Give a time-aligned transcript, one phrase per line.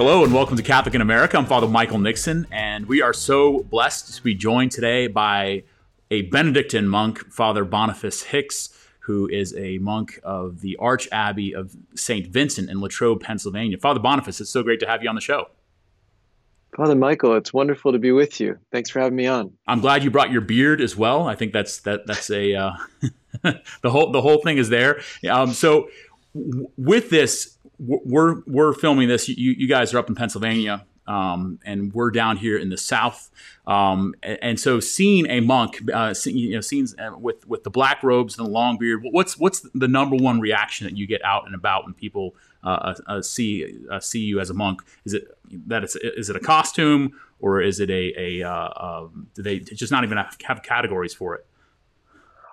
[0.00, 1.36] Hello and welcome to Catholic in America.
[1.36, 5.64] I'm Father Michael Nixon, and we are so blessed to be joined today by
[6.10, 12.26] a Benedictine monk, Father Boniface Hicks, who is a monk of the Archabbey of St.
[12.28, 13.76] Vincent in Latrobe, Pennsylvania.
[13.76, 15.50] Father Boniface, it's so great to have you on the show.
[16.74, 18.58] Father Michael, it's wonderful to be with you.
[18.72, 19.52] Thanks for having me on.
[19.66, 21.28] I'm glad you brought your beard as well.
[21.28, 22.72] I think that's that that's a uh,
[23.42, 25.02] the whole the whole thing is there.
[25.28, 25.90] Um, so
[26.34, 29.28] w- with this we're we're filming this.
[29.28, 33.30] You, you guys are up in Pennsylvania, um, and we're down here in the South.
[33.66, 37.64] Um, and, and, so, seeing a monk, uh, see, you know, seeing uh, with with
[37.64, 41.06] the black robes and the long beard, what's what's the number one reaction that you
[41.06, 44.54] get out and about when people uh, uh, uh see uh, see you as a
[44.54, 44.82] monk?
[45.04, 45.24] Is it
[45.66, 49.90] that it's is it a costume or is it a a um, do they just
[49.90, 51.46] not even have, have categories for it?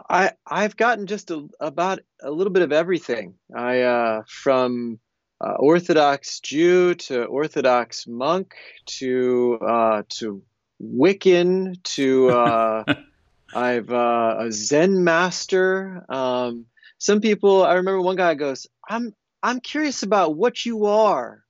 [0.10, 3.36] I I've gotten just a, about a little bit of everything.
[3.54, 5.00] I uh, from
[5.40, 10.42] uh, Orthodox Jew to Orthodox monk to uh, to
[10.82, 12.84] Wiccan to uh,
[13.56, 16.06] I've uh, a Zen master.
[16.10, 16.66] Um,
[17.00, 19.14] some people, I remember one guy goes, "I'm
[19.44, 21.44] I'm curious about what you are."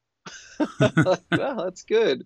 [0.80, 2.26] well, that's good.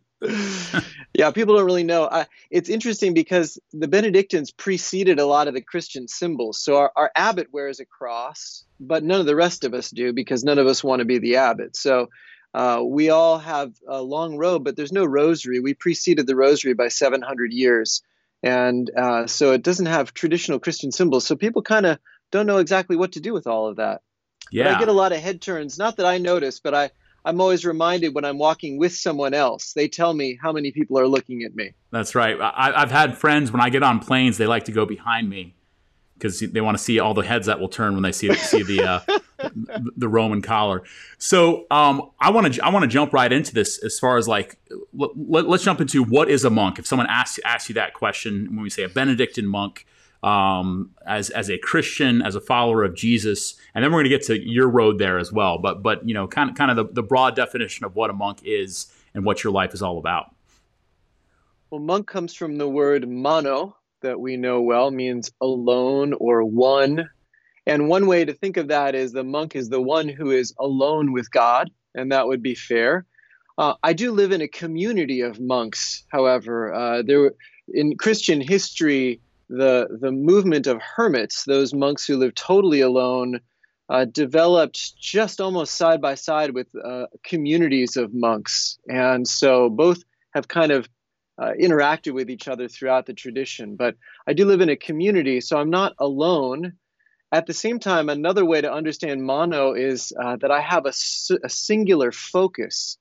[1.14, 2.04] Yeah, people don't really know.
[2.04, 6.62] Uh, it's interesting because the Benedictines preceded a lot of the Christian symbols.
[6.62, 10.14] So our, our abbot wears a cross, but none of the rest of us do
[10.14, 11.76] because none of us want to be the abbot.
[11.76, 12.10] So
[12.54, 15.60] uh, we all have a long robe, but there's no rosary.
[15.60, 18.04] We preceded the rosary by 700 years.
[18.44, 21.26] And uh, so it doesn't have traditional Christian symbols.
[21.26, 22.00] So people kind of
[22.32, 24.02] don't know exactly what to do with all of that.
[24.52, 24.66] Yeah.
[24.66, 25.78] But I get a lot of head turns.
[25.78, 26.92] Not that I notice, but I,
[27.24, 29.74] I'm always reminded when I'm walking with someone else.
[29.74, 31.74] They tell me how many people are looking at me.
[31.92, 32.40] That's right.
[32.40, 35.56] I, have had friends when I get on planes, they like to go behind me
[36.22, 38.62] because they want to see all the heads that will turn when they see see
[38.62, 39.00] the uh,
[39.98, 40.84] the Roman collar.
[41.18, 44.28] So um, I want to I want to jump right into this as far as
[44.28, 44.58] like
[44.94, 46.80] let, us jump into what is a monk.
[46.80, 49.86] If someone asks asks you that question when we say a Benedictine monk,
[50.24, 54.18] um, as as a Christian, as a follower of Jesus, and then we're going to
[54.18, 55.58] get to your road there as well.
[55.58, 58.14] But but you know, kind of kind of the, the broad definition of what a
[58.14, 60.36] monk is and what your life is all about.
[61.70, 67.10] Well, monk comes from the word mono that we know well, means alone or one.
[67.68, 70.54] And one way to think of that is the monk is the one who is
[70.60, 73.06] alone with God, and that would be fair.
[73.58, 76.74] Uh, I do live in a community of monks, however.
[76.74, 77.34] Uh, there,
[77.68, 83.42] in Christian history, the the movement of hermits, those monks who live totally alone,
[83.90, 90.04] uh, developed just almost side by side with uh, communities of monks, and so both
[90.34, 90.88] have kind of
[91.38, 93.76] uh, interacted with each other throughout the tradition.
[93.76, 93.96] But
[94.26, 96.74] I do live in a community, so I'm not alone.
[97.34, 100.94] At the same time, another way to understand mono is uh, that I have a,
[101.44, 102.98] a singular focus.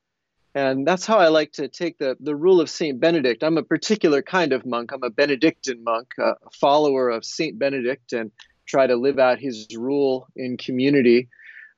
[0.55, 2.99] And that's how I like to take the, the rule of St.
[2.99, 3.45] Benedict.
[3.45, 4.91] I'm a particular kind of monk.
[4.93, 7.57] I'm a Benedictine monk, a follower of St.
[7.59, 8.33] Benedict, and
[8.67, 11.29] try to live out his rule in community.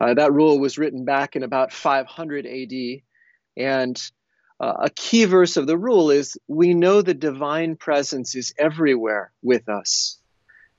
[0.00, 3.02] Uh, that rule was written back in about 500 AD.
[3.56, 4.02] And
[4.58, 9.32] uh, a key verse of the rule is we know the divine presence is everywhere
[9.42, 10.18] with us.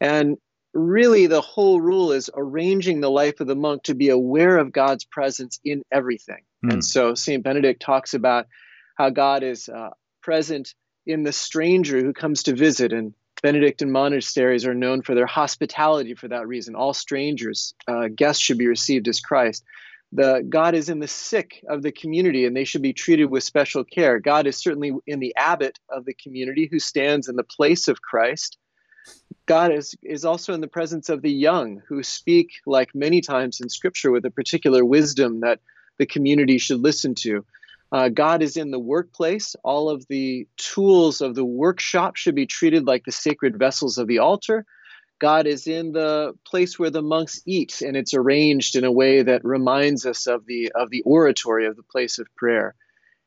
[0.01, 0.37] And
[0.73, 4.71] really the whole rule is arranging the life of the monk to be aware of
[4.71, 6.43] God's presence in everything.
[6.63, 6.73] Mm.
[6.73, 7.43] And so St.
[7.43, 8.47] Benedict talks about
[8.95, 9.89] how God is uh,
[10.21, 10.73] present
[11.05, 12.93] in the stranger who comes to visit.
[12.93, 16.75] And Benedictine monasteries are known for their hospitality for that reason.
[16.75, 19.63] All strangers, uh, guests should be received as Christ.
[20.13, 23.43] The God is in the sick of the community and they should be treated with
[23.43, 24.19] special care.
[24.19, 28.01] God is certainly in the abbot of the community who stands in the place of
[28.01, 28.57] Christ.
[29.47, 33.59] God is, is also in the presence of the young who speak, like many times
[33.59, 35.59] in Scripture, with a particular wisdom that
[35.97, 37.45] the community should listen to.
[37.91, 39.55] Uh, God is in the workplace.
[39.63, 44.07] All of the tools of the workshop should be treated like the sacred vessels of
[44.07, 44.65] the altar.
[45.19, 49.21] God is in the place where the monks eat, and it's arranged in a way
[49.21, 52.75] that reminds us of the of the oratory of the place of prayer.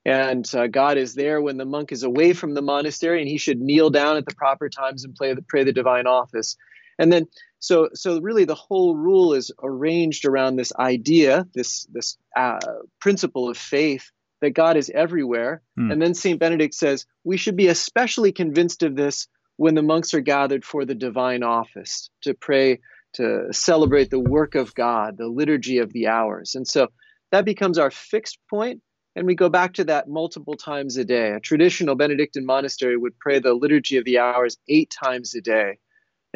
[0.05, 3.39] And uh, God is there when the monk is away from the monastery, and he
[3.39, 6.57] should kneel down at the proper times and play the, pray the divine office.
[6.99, 7.27] And then,
[7.59, 12.59] so so really, the whole rule is arranged around this idea, this this uh,
[13.01, 14.11] principle of faith
[14.43, 15.63] that God is everywhere.
[15.77, 15.91] Hmm.
[15.91, 20.13] And then Saint Benedict says we should be especially convinced of this when the monks
[20.13, 22.81] are gathered for the divine office to pray
[23.15, 26.55] to celebrate the work of God, the liturgy of the hours.
[26.55, 26.89] And so
[27.33, 28.83] that becomes our fixed point
[29.17, 31.33] and we go back to that multiple times a day.
[31.33, 35.79] A traditional Benedictine monastery would pray the Liturgy of the Hours eight times a day.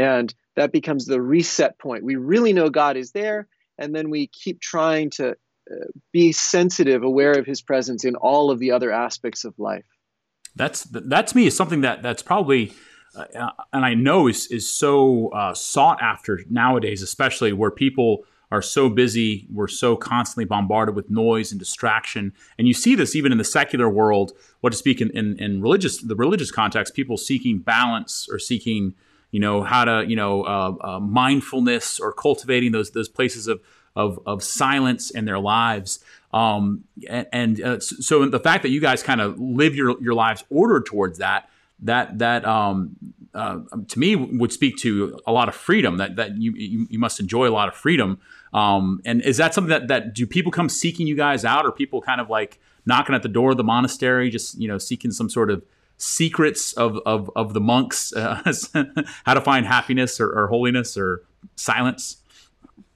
[0.01, 2.05] And that becomes the reset point.
[2.05, 5.37] We really know God is there, and then we keep trying to
[6.13, 9.85] be sensitive, aware of His presence in all of the other aspects of life.
[10.57, 12.73] That's that to me is something that that's probably.
[13.13, 18.63] Uh, and I know is is so uh, sought after nowadays, especially where people are
[18.63, 23.33] so busy, we're so constantly bombarded with noise and distraction, and you see this even
[23.33, 24.33] in the secular world.
[24.61, 28.95] What to speak in, in, in religious the religious context, people seeking balance or seeking
[29.31, 33.61] you know how to you know uh, uh, mindfulness or cultivating those those places of
[33.97, 35.99] of, of silence in their lives.
[36.33, 40.15] Um, and, and uh, so the fact that you guys kind of live your your
[40.15, 41.51] lives ordered towards that
[41.83, 42.97] that that um,
[43.35, 46.99] uh, to me would speak to a lot of freedom that that you you, you
[46.99, 48.19] must enjoy a lot of freedom.
[48.53, 51.73] Um, and is that something that that do people come seeking you guys out or
[51.73, 55.11] people kind of like knocking at the door of the monastery just you know seeking
[55.11, 55.65] some sort of
[56.01, 58.43] secrets of of, of the monks, uh,
[59.25, 61.23] how to find happiness or, or holiness or
[61.57, 62.17] silence?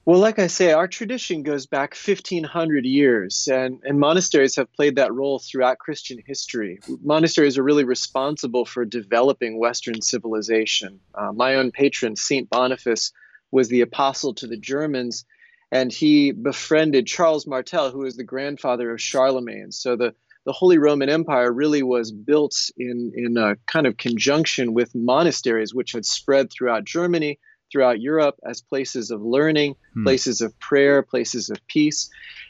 [0.05, 4.97] Well, like I say, our tradition goes back 1500 years, and, and monasteries have played
[4.97, 6.79] that role throughout Christian history.
[7.01, 10.99] Monasteries are really responsible for developing Western civilization.
[11.15, 12.47] Uh, my own patron, St.
[12.51, 13.13] Boniface,
[13.49, 15.25] was the apostle to the Germans,
[15.71, 19.71] and he befriended Charles Martel, who was the grandfather of Charlemagne.
[19.71, 20.13] So the
[20.45, 25.73] the Holy Roman Empire really was built in, in a kind of conjunction with monasteries,
[25.73, 27.39] which had spread throughout Germany,
[27.71, 30.03] throughout Europe as places of learning, hmm.
[30.03, 32.09] places of prayer, places of peace.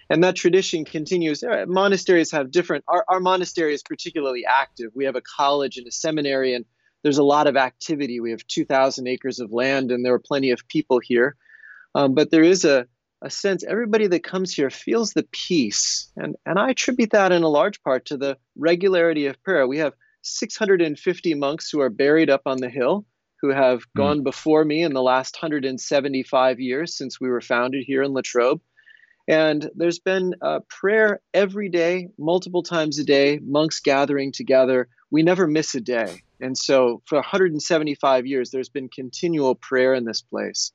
[0.10, 1.44] And that tradition continues.
[1.68, 4.92] Monasteries have different, our, our monastery is particularly active.
[4.94, 6.66] We have a college and a seminary, and
[7.02, 8.20] there's a lot of activity.
[8.20, 11.38] We have 2,000 acres of land, and there are plenty of people here.
[11.96, 12.88] Um, but there is a,
[13.26, 16.12] a sense everybody that comes here feels the peace.
[16.16, 19.68] And and i attribute that in a large part to the regularity of prayer.
[19.68, 23.06] We have 650 monks who are buried up on the hill
[23.42, 23.98] who have mm.
[23.98, 28.62] gone before me in the last 175 years since we were founded here in latrobe.
[29.28, 34.88] And there's been a prayer every day multiple times a day monks gathering together.
[35.10, 36.22] We never miss a day.
[36.40, 40.72] And so for 175 years there's been continual prayer in this place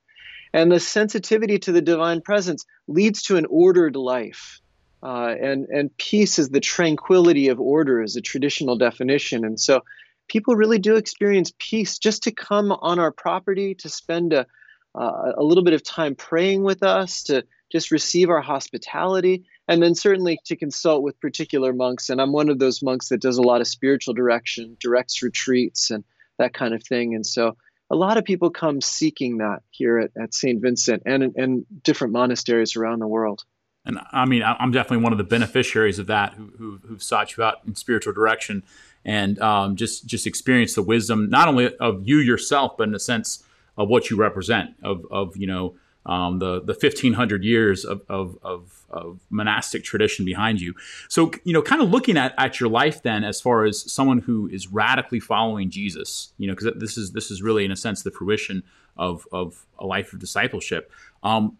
[0.52, 4.60] and the sensitivity to the divine presence leads to an ordered life.
[5.02, 9.44] Uh, and, and peace is the tranquility of order, is a traditional definition.
[9.44, 9.82] And so
[10.28, 14.46] people really do experience peace just to come on our property, to spend a,
[14.94, 19.82] uh, a little bit of time praying with us, to just receive our hospitality, and
[19.82, 22.10] then certainly to consult with particular monks.
[22.10, 25.90] And I'm one of those monks that does a lot of spiritual direction, directs retreats,
[25.90, 26.04] and
[26.38, 27.14] that kind of thing.
[27.14, 27.56] And so
[27.90, 30.62] a lot of people come seeking that here at, at St.
[30.62, 33.44] Vincent and, and different monasteries around the world.
[33.84, 37.36] And I mean, I'm definitely one of the beneficiaries of that who, who, who've sought
[37.36, 38.62] you out in spiritual direction
[39.04, 43.00] and um, just, just experience the wisdom, not only of you yourself, but in a
[43.00, 43.42] sense
[43.78, 45.74] of what you represent, of, of you know,
[46.06, 50.74] um, the the 1500 years of, of, of, of, monastic tradition behind you.
[51.08, 54.20] So, you know, kind of looking at, at your life then as far as someone
[54.20, 57.76] who is radically following Jesus, you know, because this is this is really in a
[57.76, 58.62] sense the fruition
[58.96, 60.90] of, of a life of discipleship.
[61.22, 61.56] Um,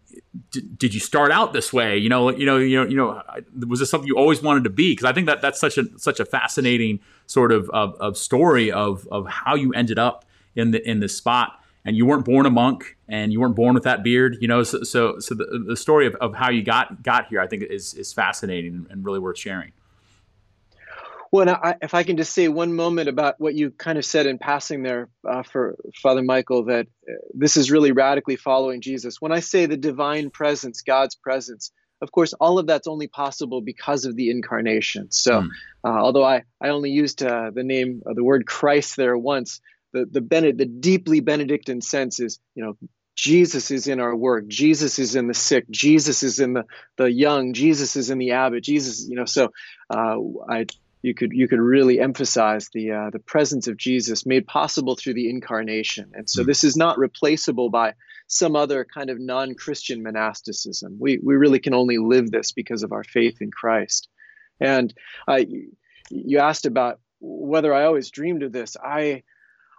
[0.51, 1.97] d- did you start out this way?
[1.97, 3.21] You know, you know, you know, you know,
[3.67, 4.91] was this something you always wanted to be?
[4.91, 8.71] Because I think that that's such a such a fascinating sort of, of, of story
[8.71, 12.45] of, of how you ended up in the in this spot and you weren't born
[12.45, 15.63] a monk and you weren't born with that beard you know so so, so the,
[15.67, 19.05] the story of, of how you got got here i think is is fascinating and
[19.05, 19.71] really worth sharing.
[21.31, 24.25] Well I, if i can just say one moment about what you kind of said
[24.25, 29.21] in passing there uh, for father michael that uh, this is really radically following jesus.
[29.21, 31.71] When i say the divine presence god's presence
[32.01, 35.11] of course all of that's only possible because of the incarnation.
[35.11, 35.49] So mm.
[35.85, 39.61] uh, although i i only used uh, the name the word christ there once
[39.93, 42.77] the the Bened, the deeply Benedictine sense is, you know,
[43.15, 44.47] Jesus is in our work.
[44.47, 45.69] Jesus is in the sick.
[45.69, 46.65] Jesus is in the
[46.97, 47.53] the young.
[47.53, 48.63] Jesus is in the abbot.
[48.63, 49.25] Jesus, you know.
[49.25, 49.51] So,
[49.89, 50.17] uh,
[50.49, 50.65] I
[51.01, 55.15] you could you could really emphasize the uh, the presence of Jesus made possible through
[55.15, 56.11] the incarnation.
[56.13, 56.45] And so, mm.
[56.45, 57.93] this is not replaceable by
[58.27, 60.97] some other kind of non-Christian monasticism.
[60.99, 64.07] We we really can only live this because of our faith in Christ.
[64.59, 64.93] And
[65.27, 65.41] uh,
[66.09, 68.77] you asked about whether I always dreamed of this.
[68.77, 69.23] I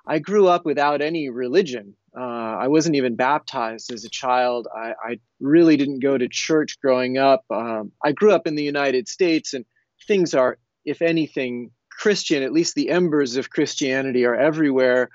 [0.06, 1.94] I grew up without any religion.
[2.16, 4.66] Uh, I wasn't even baptized as a child.
[4.75, 7.44] I, I, really didn't go to church growing up.
[7.50, 9.64] Um, I grew up in the United States, and
[10.06, 12.42] things are, if anything, Christian.
[12.42, 15.09] At least the embers of Christianity are everywhere.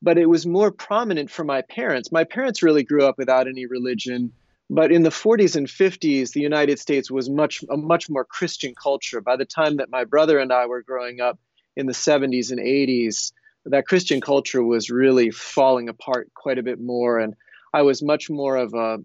[0.00, 2.12] But it was more prominent for my parents.
[2.12, 4.32] My parents really grew up without any religion.
[4.70, 8.74] But in the 40s and 50s, the United States was much a much more Christian
[8.80, 9.20] culture.
[9.20, 11.38] By the time that my brother and I were growing up
[11.76, 13.32] in the 70s and 80s,
[13.66, 17.34] that Christian culture was really falling apart quite a bit more, and
[17.74, 18.98] I was much more of a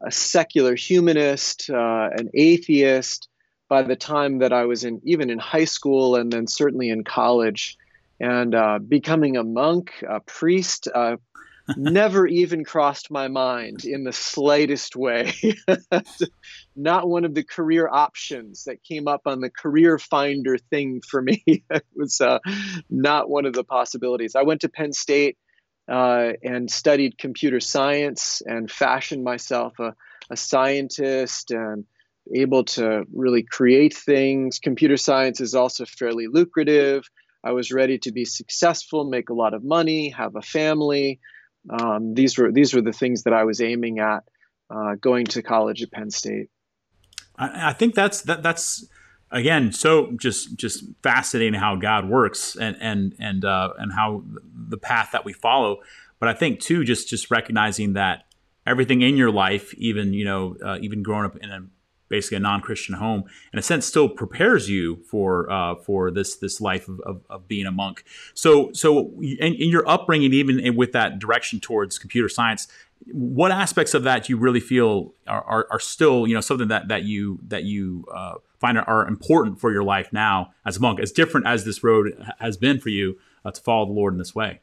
[0.00, 3.28] a secular humanist, uh, an atheist
[3.68, 7.04] by the time that I was in even in high school and then certainly in
[7.04, 7.76] college.
[8.20, 11.16] And uh, becoming a monk, a priest, uh,
[11.76, 15.34] never even crossed my mind in the slightest way.
[16.74, 21.20] Not one of the career options that came up on the career finder thing for
[21.20, 21.42] me.
[21.46, 22.38] it was uh,
[22.88, 24.34] not one of the possibilities.
[24.34, 25.36] I went to Penn State
[25.88, 29.94] uh, and studied computer science and fashioned myself a,
[30.30, 31.84] a scientist and
[32.34, 34.58] able to really create things.
[34.58, 37.04] Computer science is also fairly lucrative.
[37.44, 41.18] I was ready to be successful, make a lot of money, have a family.
[41.68, 44.24] Um, these were these were the things that I was aiming at
[44.70, 46.48] uh, going to college at Penn State.
[47.42, 48.86] I, I think that's that, that's
[49.30, 54.22] again so just just fascinating how God works and and and uh, and how
[54.68, 55.78] the path that we follow.
[56.18, 58.24] But I think too, just just recognizing that
[58.66, 61.60] everything in your life, even you know, uh, even growing up in a
[62.12, 66.60] basically a non-Christian home, in a sense, still prepares you for uh, for this this
[66.60, 68.04] life of, of, of, being a monk.
[68.34, 72.68] So so in, in your upbringing, even with that direction towards computer science,
[73.06, 76.88] what aspects of that you really feel are, are, are, still you know something that
[76.88, 81.00] that you that you uh, find are important for your life now as a monk,
[81.00, 84.18] as different as this road has been for you uh, to follow the Lord in
[84.18, 84.60] this way.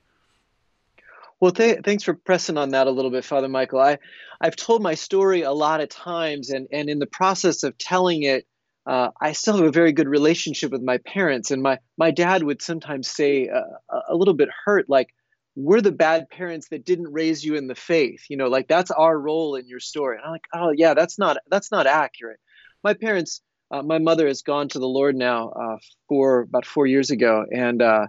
[1.41, 3.79] Well, th- thanks for pressing on that a little bit, Father Michael.
[3.79, 4.00] I,
[4.41, 8.24] I've told my story a lot of times, and, and in the process of telling
[8.24, 8.46] it,
[8.86, 11.51] uh, I still have a very good relationship with my parents.
[11.51, 15.10] And my, my dad would sometimes say uh, a little bit hurt, like,
[15.55, 18.24] we're the bad parents that didn't raise you in the faith.
[18.29, 20.15] You know, like that's our role in your story.
[20.15, 22.39] And I'm like, oh yeah, that's not that's not accurate.
[22.81, 25.77] My parents, uh, my mother has gone to the Lord now uh,
[26.08, 28.08] for about four years ago, and uh,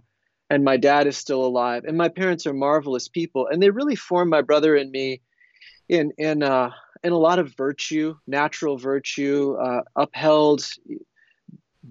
[0.50, 1.84] and my dad is still alive.
[1.86, 5.22] And my parents are marvelous people, and they really formed my brother and me
[5.88, 6.70] in in uh,
[7.02, 10.68] in a lot of virtue, natural virtue, uh, upheld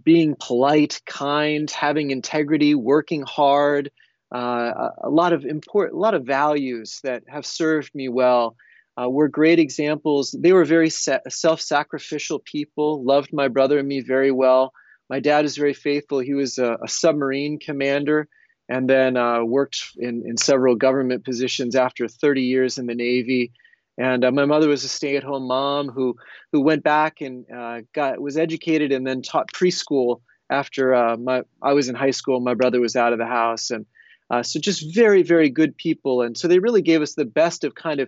[0.04, 3.90] being polite, kind, having integrity, working hard.
[4.32, 8.56] Uh, a lot of important, a lot of values that have served me well.
[9.02, 10.36] Uh, were great examples.
[10.38, 13.02] They were very self-sacrificial people.
[13.02, 14.74] Loved my brother and me very well.
[15.10, 16.20] My dad is very faithful.
[16.20, 18.28] He was a, a submarine commander
[18.70, 23.52] and then uh, worked in, in several government positions after 30 years in the Navy.
[23.98, 26.16] And uh, my mother was a stay-at-home mom who
[26.54, 31.42] who went back and uh, got was educated and then taught preschool after uh, my
[31.62, 32.40] I was in high school.
[32.40, 33.86] My brother was out of the house, and
[34.30, 36.22] uh, so just very very good people.
[36.22, 38.08] And so they really gave us the best of kind of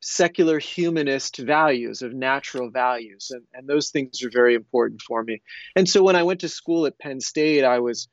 [0.00, 5.40] secular humanist values of natural values and, and those things are very important for me
[5.74, 8.06] and so when i went to school at penn state i was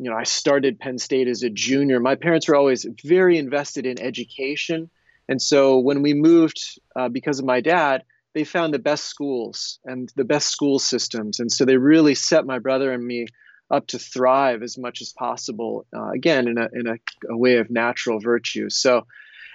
[0.00, 2.00] you know, I started Penn State as a junior.
[2.00, 4.88] My parents were always very invested in education.
[5.28, 6.58] And so when we moved,
[6.96, 11.38] uh, because of my dad, they found the best schools and the best school systems.
[11.38, 13.26] And so they really set my brother and me
[13.70, 16.94] up to thrive as much as possible, uh, again, in, a, in a,
[17.30, 18.70] a way of natural virtue.
[18.70, 19.06] So,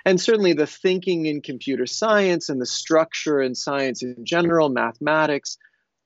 [0.05, 5.57] and certainly the thinking in computer science and the structure in science in general, mathematics,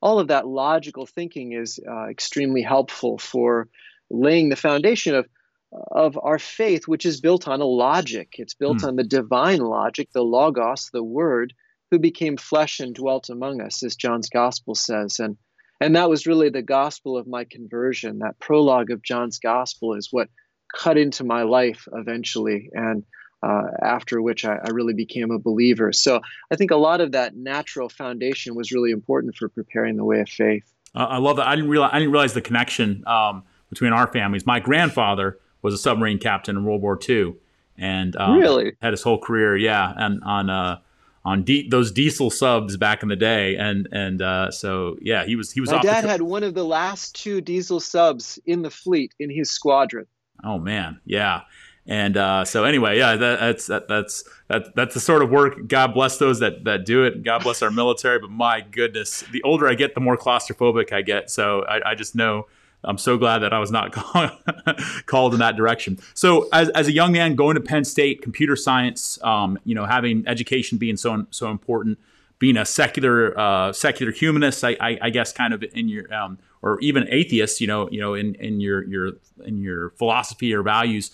[0.01, 3.67] all of that logical thinking is uh, extremely helpful for
[4.09, 5.27] laying the foundation of
[5.71, 8.35] of our faith, which is built on a logic.
[8.37, 8.87] It's built mm.
[8.87, 11.53] on the divine logic, the logos, the word,
[11.91, 15.19] who became flesh and dwelt among us, as John's gospel says.
[15.19, 15.37] And
[15.81, 18.19] and that was really the gospel of my conversion.
[18.19, 20.29] That prologue of John's gospel is what
[20.75, 23.03] cut into my life eventually, and
[23.41, 25.93] uh, after which I, I, really became a believer.
[25.93, 26.19] So
[26.51, 30.19] I think a lot of that natural foundation was really important for preparing the way
[30.19, 30.69] of faith.
[30.93, 31.47] Uh, I love that.
[31.47, 33.03] I didn't realize I didn't realize the connection.
[33.07, 34.45] Um, between our families.
[34.45, 37.35] My grandfather was a submarine captain in World War II,
[37.77, 40.79] and um, really had his whole career, yeah, and on uh,
[41.25, 45.35] on di- those diesel subs back in the day, and and uh, so yeah, he
[45.35, 45.71] was he was.
[45.71, 49.49] My dad had one of the last two diesel subs in the fleet in his
[49.49, 50.05] squadron.
[50.43, 51.41] Oh man, yeah.
[51.85, 55.67] And uh, so anyway, yeah, that, that's that, that's that, that's the sort of work.
[55.67, 57.23] God bless those that that do it.
[57.23, 58.19] God bless our military.
[58.19, 61.31] But my goodness, the older I get, the more claustrophobic I get.
[61.31, 62.45] So I, I just know
[62.83, 63.91] I'm so glad that I was not
[65.05, 65.99] called in that direction.
[66.13, 69.85] So, as, as a young man going to Penn State, computer science, um, you know,
[69.85, 71.99] having education being so so important,
[72.39, 76.39] being a secular uh, secular humanist, I, I, I, guess, kind of in your um,
[76.61, 79.11] or even atheist, you know, you know, in in your your
[79.43, 81.11] in your philosophy or values.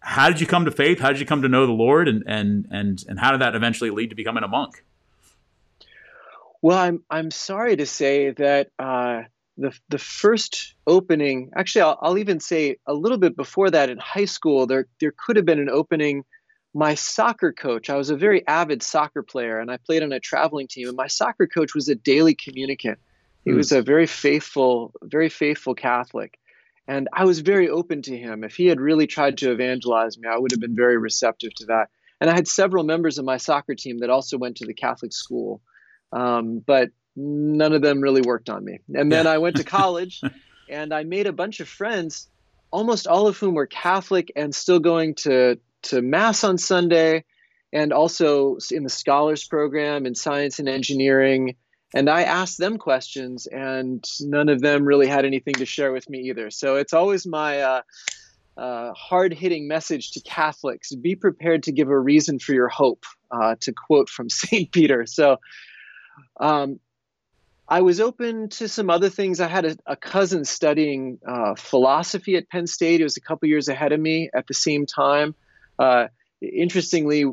[0.00, 1.00] How did you come to faith?
[1.00, 3.54] How did you come to know the Lord, and and and and how did that
[3.54, 4.84] eventually lead to becoming a monk?
[6.60, 8.70] Well, I'm I'm sorry to say that.
[8.78, 9.22] Uh,
[9.58, 13.98] the the first opening actually I'll, I'll, even say a little bit before that in
[13.98, 16.24] high school there there could have been an opening
[16.74, 20.20] my soccer coach, I was a very avid soccer player and I played on a
[20.20, 22.98] traveling team, and my soccer coach was a daily communicant.
[23.44, 23.56] He mm.
[23.56, 26.38] was a very faithful, very faithful Catholic.
[26.86, 28.44] And I was very open to him.
[28.44, 31.66] If he had really tried to evangelize me, I would have been very receptive to
[31.66, 31.88] that.
[32.20, 35.12] And I had several members of my soccer team that also went to the Catholic
[35.12, 35.60] school,
[36.12, 38.78] um, but none of them really worked on me.
[38.94, 40.20] And then I went to college
[40.68, 42.28] and I made a bunch of friends,
[42.70, 47.24] almost all of whom were Catholic and still going to, to Mass on Sunday
[47.72, 51.56] and also in the scholars program in science and engineering.
[51.94, 56.08] And I asked them questions, and none of them really had anything to share with
[56.08, 56.50] me either.
[56.50, 57.82] So it's always my uh,
[58.58, 63.04] uh, hard hitting message to Catholics be prepared to give a reason for your hope,
[63.30, 64.70] uh, to quote from St.
[64.70, 65.06] Peter.
[65.06, 65.38] So
[66.38, 66.78] um,
[67.68, 69.40] I was open to some other things.
[69.40, 73.00] I had a, a cousin studying uh, philosophy at Penn State.
[73.00, 75.34] He was a couple years ahead of me at the same time.
[75.78, 76.08] Uh,
[76.40, 77.24] interestingly,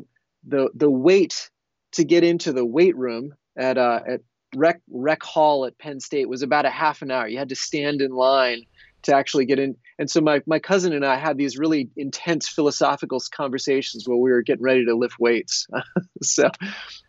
[0.46, 1.50] the the wait
[1.92, 4.20] to get into the weight room at uh, at
[4.54, 7.26] rec rec hall at Penn State was about a half an hour.
[7.26, 8.62] You had to stand in line
[9.06, 9.76] to actually get in.
[9.98, 14.30] And so my, my cousin and I had these really intense philosophical conversations where we
[14.30, 15.66] were getting ready to lift weights.
[16.22, 16.50] so,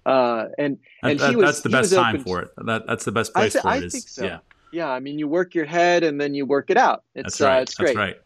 [0.05, 2.49] uh, and, and that, he was, that's the best time for it.
[2.65, 3.85] That, that's the best place th- for I it.
[3.85, 4.25] I think so.
[4.25, 4.39] Yeah.
[4.71, 4.89] Yeah.
[4.89, 7.03] I mean, you work your head and then you work it out.
[7.13, 7.57] It's, that's right.
[7.57, 8.17] Uh, it's great.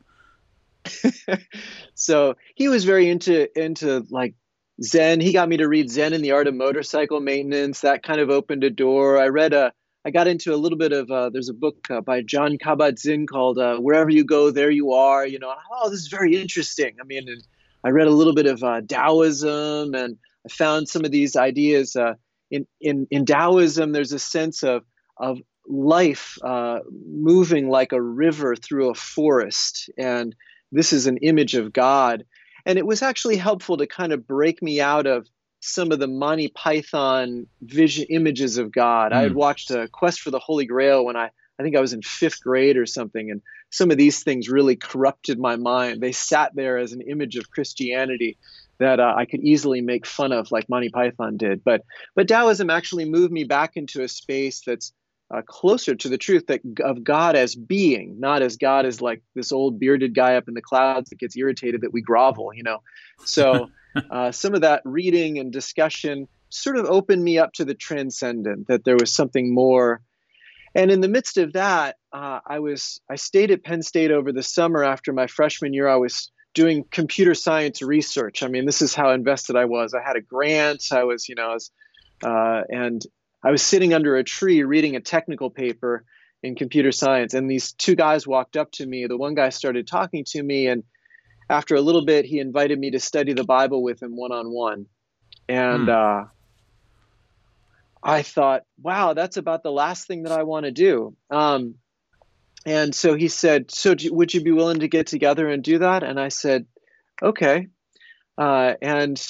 [0.84, 1.40] That's right.
[1.96, 4.36] so he was very into, into like
[4.82, 5.20] Zen.
[5.20, 7.82] He got me to read Zen and the Art of Motorcycle Maintenance.
[7.82, 9.20] That kind of opened a door.
[9.20, 9.74] I read a,
[10.04, 13.28] I got into a little bit of uh, there's a book uh, by Jon Kabat-Zinn
[13.28, 16.96] called uh, "Wherever You Go, There You Are." You know, oh, this is very interesting.
[17.00, 17.28] I mean,
[17.84, 21.96] I read a little bit of uh, Taoism, and I found some of these ideas
[21.96, 22.16] uh,
[22.50, 23.92] in in in Taoism.
[23.92, 24.84] There's a sense of
[25.18, 30.36] of life uh, moving like a river through a forest, and
[30.72, 32.26] this is an image of God.
[32.66, 35.28] And it was actually helpful to kind of break me out of
[35.62, 39.12] some of the Monty Python vision images of God.
[39.12, 39.16] Mm.
[39.16, 39.38] I had hmm.
[39.38, 42.42] watched a Quest for the Holy Grail when I I think I was in fifth
[42.42, 46.02] grade or something, and some of these things really corrupted my mind.
[46.02, 48.38] They sat there as an image of Christianity
[48.80, 51.64] that uh, I could easily make fun of, like Monty Python did.
[51.64, 51.84] But
[52.16, 54.92] but Taoism actually moved me back into a space that's
[55.32, 59.22] uh, closer to the truth that of God as being, not as God as like
[59.36, 62.64] this old bearded guy up in the clouds that gets irritated that we grovel, you
[62.64, 62.80] know.
[63.24, 63.70] So
[64.10, 68.68] uh, some of that reading and discussion sort of opened me up to the transcendent,
[68.68, 70.02] that there was something more.
[70.76, 74.32] And in the midst of that, uh, I was I stayed at Penn State over
[74.32, 75.88] the summer after my freshman year.
[75.88, 78.44] I was doing computer science research.
[78.44, 79.94] I mean, this is how invested I was.
[79.94, 80.84] I had a grant.
[80.92, 81.72] I was, you know, I was,
[82.24, 83.02] uh, and
[83.44, 86.04] I was sitting under a tree reading a technical paper
[86.44, 89.06] in computer science, and these two guys walked up to me.
[89.08, 90.84] The one guy started talking to me, and
[91.52, 94.50] after a little bit, he invited me to study the Bible with him one on
[94.50, 94.86] one.
[95.50, 95.90] And hmm.
[95.90, 96.24] uh,
[98.02, 101.16] I thought, wow, that's about the last thing that I want to do.
[101.30, 101.76] Um,
[102.66, 105.80] and so he said, So do, would you be willing to get together and do
[105.80, 106.04] that?
[106.04, 106.68] And I said,
[107.22, 107.68] Okay.
[108.38, 109.22] Uh, and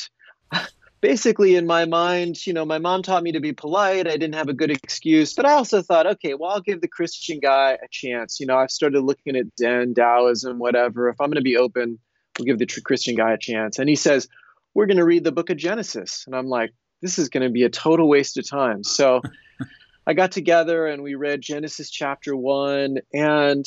[1.02, 4.08] basically, in my mind, you know, my mom taught me to be polite.
[4.08, 6.88] I didn't have a good excuse, but I also thought, okay, well, I'll give the
[6.88, 8.40] Christian guy a chance.
[8.40, 11.10] You know, I've started looking at Zen, Taoism, whatever.
[11.10, 12.00] If I'm going to be open,
[12.42, 13.80] we'll give the Christian guy a chance.
[13.80, 14.28] And he says,
[14.74, 16.24] we're going to read the book of Genesis.
[16.26, 18.84] And I'm like, this is going to be a total waste of time.
[18.84, 19.22] So
[20.08, 22.98] I got together and we read Genesis chapter one.
[23.14, 23.66] And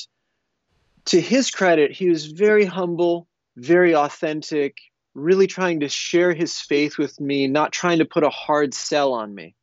[1.06, 4.76] to his credit, he was very humble, very authentic,
[5.14, 9.12] really trying to share his faith with me, not trying to put a hard sell
[9.12, 9.54] on me.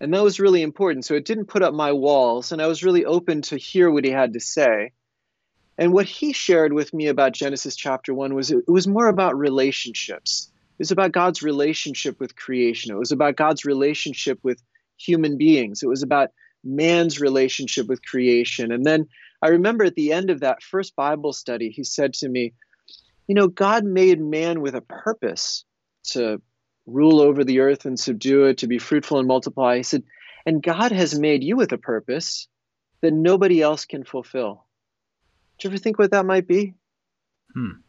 [0.00, 1.04] And that was really important.
[1.04, 4.04] So it didn't put up my walls, and I was really open to hear what
[4.04, 4.92] he had to say.
[5.78, 9.38] And what he shared with me about Genesis chapter one was it was more about
[9.38, 10.50] relationships.
[10.78, 12.92] It was about God's relationship with creation.
[12.94, 14.62] It was about God's relationship with
[14.98, 15.82] human beings.
[15.82, 16.30] It was about
[16.62, 18.72] man's relationship with creation.
[18.72, 19.06] And then
[19.42, 22.52] I remember at the end of that first Bible study, he said to me,
[23.26, 25.64] You know, God made man with a purpose
[26.12, 26.42] to
[26.86, 29.76] rule over the earth and subdue it, to be fruitful and multiply.
[29.76, 30.02] He said,
[30.44, 32.48] And God has made you with a purpose
[33.00, 34.66] that nobody else can fulfill.
[35.60, 36.74] Do you ever think what that might be?
[37.54, 37.80] Hmm.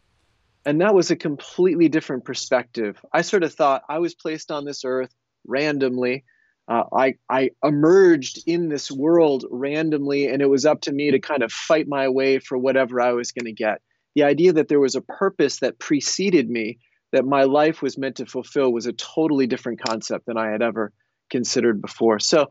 [0.66, 3.04] And that was a completely different perspective.
[3.12, 5.14] I sort of thought I was placed on this earth
[5.48, 6.24] randomly.
[6.68, 11.20] Uh, I, I emerged in this world randomly, and it was up to me to
[11.20, 13.82] kind of fight my way for whatever I was going to get.
[14.16, 16.78] The idea that there was a purpose that preceded me,
[17.12, 20.62] that my life was meant to fulfill, was a totally different concept than I had
[20.62, 20.92] ever
[21.30, 22.20] considered before.
[22.20, 22.48] So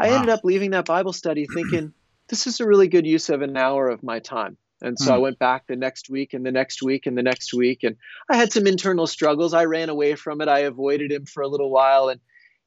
[0.00, 0.14] I wow.
[0.14, 1.92] ended up leaving that Bible study thinking,
[2.30, 4.56] this is a really good use of an hour of my time.
[4.82, 5.12] And so hmm.
[5.12, 7.82] I went back the next week and the next week and the next week.
[7.82, 7.96] And
[8.30, 9.52] I had some internal struggles.
[9.52, 10.48] I ran away from it.
[10.48, 12.08] I avoided him for a little while.
[12.08, 12.20] And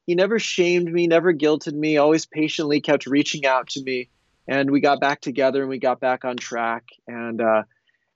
[0.06, 4.10] he never shamed me, never guilted me, always patiently kept reaching out to me.
[4.46, 6.84] And we got back together and we got back on track.
[7.08, 7.62] And uh,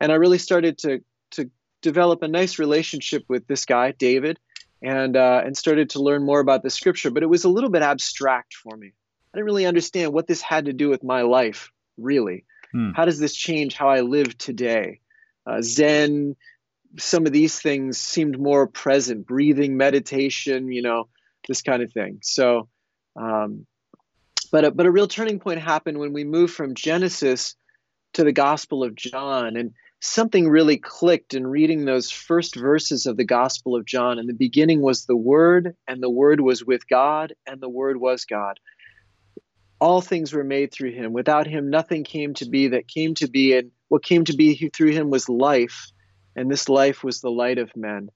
[0.01, 1.51] and I really started to to
[1.83, 4.39] develop a nice relationship with this guy, David,
[4.83, 7.11] and uh, and started to learn more about the scripture.
[7.11, 8.93] But it was a little bit abstract for me.
[9.33, 12.45] I didn't really understand what this had to do with my life, really.
[12.73, 12.93] Hmm.
[12.93, 15.01] How does this change how I live today?
[15.47, 16.37] Uh, Zen,
[16.99, 21.09] some of these things seemed more present, breathing, meditation, you know,
[21.47, 22.21] this kind of thing.
[22.23, 22.69] So,
[23.17, 23.67] um,
[24.51, 27.55] but a, but a real turning point happened when we moved from Genesis
[28.15, 33.17] to the Gospel of John, and something really clicked in reading those first verses of
[33.17, 34.19] the Gospel of John.
[34.19, 37.99] And the beginning was the Word, and the Word was with God, and the Word
[37.99, 38.59] was God.
[39.81, 41.13] All things were made through him.
[41.13, 44.55] Without him, nothing came to be that came to be, and what came to be
[44.75, 45.93] through him was life,
[46.35, 48.11] and this life was the light of men.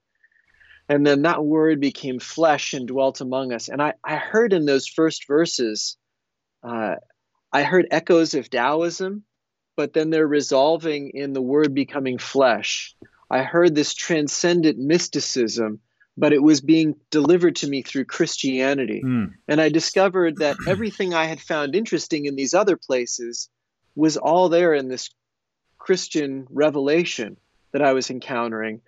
[0.89, 3.69] And then that word became flesh and dwelt among us.
[3.69, 5.97] And I, I heard in those first verses,
[6.63, 6.97] uh,
[7.53, 9.25] I heard echoes of Taoism,
[9.77, 12.95] but then they're resolving in the word becoming flesh.
[13.31, 15.81] I heard this transcendent mysticism,
[16.17, 19.03] but it was being delivered to me through Christianity.
[19.05, 19.33] Mm.
[19.49, 23.49] And I discovered that everything I had found interesting in these other places
[23.95, 25.11] was all there in this
[25.79, 27.37] Christian revelation
[27.73, 28.83] that I was encountering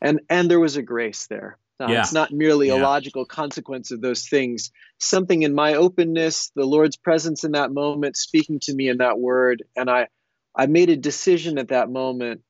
[0.00, 1.58] and and there was a grace there.
[1.80, 2.00] Uh, yeah.
[2.00, 2.74] It's not merely yeah.
[2.74, 4.72] a logical consequence of those things.
[4.98, 9.18] Something in my openness, the Lord's presence in that moment, speaking to me in that
[9.18, 10.08] word, and I,
[10.56, 12.42] I made a decision at that moment.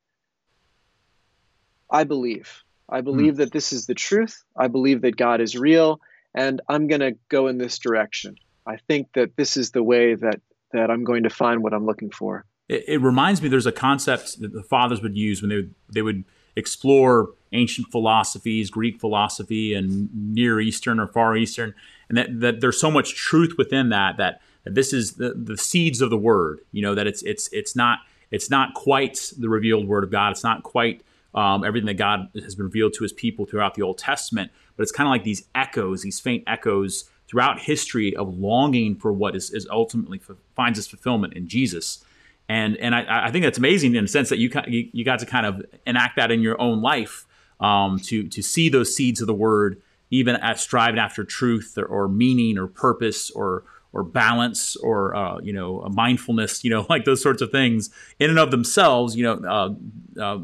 [1.91, 2.63] I believe.
[2.91, 3.05] I hmm.
[3.05, 3.37] believe mm.
[3.37, 4.43] that this is the truth.
[4.57, 5.99] I believe that God is real,
[6.33, 8.35] and I'm going to go in this direction.
[8.65, 11.85] I think that this is the way that that I'm going to find what I'm
[11.85, 12.45] looking for.
[12.67, 13.49] It, it reminds me.
[13.49, 16.23] There's a concept that the fathers would use when they would, they would
[16.55, 21.73] explore ancient philosophies, Greek philosophy, and Near Eastern or Far Eastern,
[22.07, 25.57] and that, that there's so much truth within that that, that this is the, the
[25.57, 26.59] seeds of the word.
[26.71, 27.99] You know that it's it's it's not
[28.31, 30.31] it's not quite the revealed word of God.
[30.31, 31.01] It's not quite
[31.35, 34.83] um, everything that God has been revealed to His people throughout the Old Testament, but
[34.83, 39.35] it's kind of like these echoes, these faint echoes throughout history of longing for what
[39.35, 40.19] is, is ultimately
[40.55, 42.03] finds its fulfillment in Jesus.
[42.47, 45.27] And and I, I think that's amazing in the sense that you, you, got to
[45.27, 47.27] kind of enact that in your own life
[47.59, 51.85] um, to to see those seeds of the word even at striving after truth or,
[51.85, 53.63] or meaning or purpose or
[53.93, 58.31] or balance or uh, you know mindfulness you know like those sorts of things in
[58.31, 60.39] and of themselves you know uh, uh,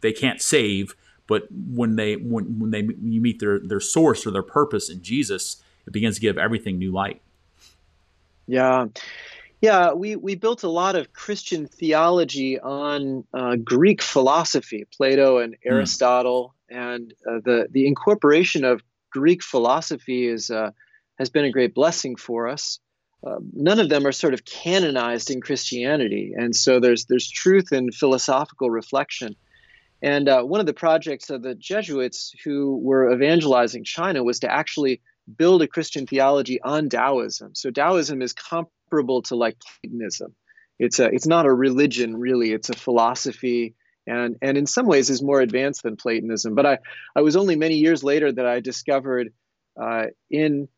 [0.00, 0.94] they can't save
[1.26, 5.02] but when they when, when they you meet their their source or their purpose in
[5.02, 7.20] Jesus it begins to give everything new light
[8.46, 8.86] yeah
[9.62, 15.56] yeah, we, we built a lot of Christian theology on uh, Greek philosophy, Plato and
[15.62, 15.68] hmm.
[15.72, 16.94] Aristotle, mm.
[16.94, 20.72] and uh, the the incorporation of Greek philosophy is uh,
[21.18, 22.78] has been a great blessing for us.
[23.26, 27.72] Uh, none of them are sort of canonized in Christianity, and so there's there's truth
[27.72, 29.36] in philosophical reflection.
[30.02, 34.52] And uh, one of the projects of the Jesuits who were evangelizing China was to
[34.52, 35.00] actually
[35.36, 37.54] build a Christian theology on Taoism.
[37.54, 40.34] So Taoism is comparable to like Platonism.
[40.78, 42.52] It's a it's not a religion really.
[42.52, 43.74] It's a philosophy
[44.06, 46.54] and and in some ways is more advanced than Platonism.
[46.54, 46.78] But I
[47.14, 49.32] I was only many years later that I discovered
[49.80, 50.68] uh, in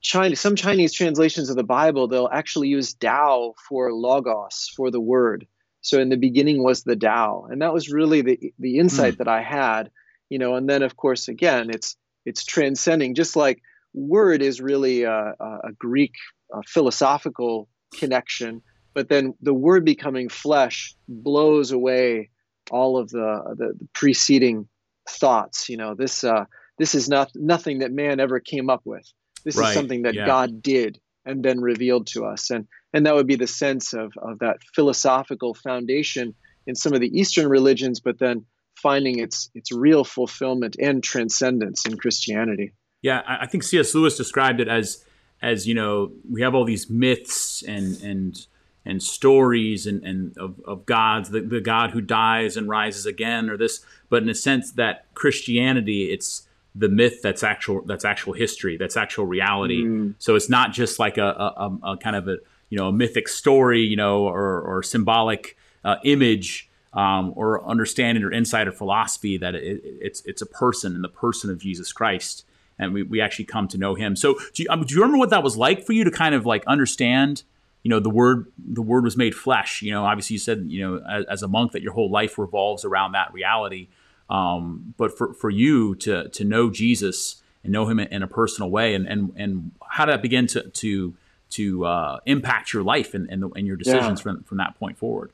[0.00, 5.00] China some Chinese translations of the Bible they'll actually use Tao for logos for the
[5.00, 5.46] word.
[5.86, 9.18] So in the beginning was the Tao, and that was really the the insight mm.
[9.18, 9.90] that I had.
[10.28, 13.62] You know, and then of course again it's it's transcending just like
[13.94, 16.14] word is really a, a Greek
[16.52, 18.62] a philosophical connection,
[18.94, 22.30] but then the word becoming flesh blows away
[22.72, 24.68] all of the, the, the preceding
[25.08, 25.68] thoughts.
[25.68, 26.46] You know, this uh,
[26.78, 29.06] this is not nothing that man ever came up with.
[29.44, 29.68] This right.
[29.68, 30.26] is something that yeah.
[30.26, 34.12] God did and then revealed to us, and and that would be the sense of
[34.16, 36.34] of that philosophical foundation
[36.66, 38.44] in some of the Eastern religions, but then
[38.76, 42.72] finding its its real fulfillment and transcendence in Christianity.
[43.02, 43.94] Yeah, I think C.S.
[43.94, 45.04] Lewis described it as
[45.42, 48.46] as you know, we have all these myths and and
[48.84, 53.50] and stories and, and of, of gods, the, the God who dies and rises again,
[53.50, 56.45] or this, but in a sense that Christianity, it's
[56.78, 59.84] the myth that's actual that's actual history, that's actual reality.
[59.84, 60.14] Mm.
[60.18, 63.28] So it's not just like a, a, a, kind of a you know a mythic
[63.28, 66.70] story, you know, or, or symbolic uh, image.
[66.92, 71.10] Um, or understanding or insight or philosophy that it, it's it's a person and the
[71.10, 72.46] person of Jesus Christ,
[72.78, 74.16] and we, we actually come to know him.
[74.16, 76.34] So do you, um, do you remember what that was like for you to kind
[76.34, 77.42] of like understand,
[77.82, 79.82] you know the word the word was made flesh.
[79.82, 82.38] You know, obviously you said you know as, as a monk that your whole life
[82.38, 83.88] revolves around that reality.
[84.28, 88.70] Um, but for, for you to to know Jesus and know Him in a personal
[88.70, 91.14] way, and and and how did that begin to to
[91.50, 94.22] to uh, impact your life and and, the, and your decisions yeah.
[94.22, 95.32] from from that point forward?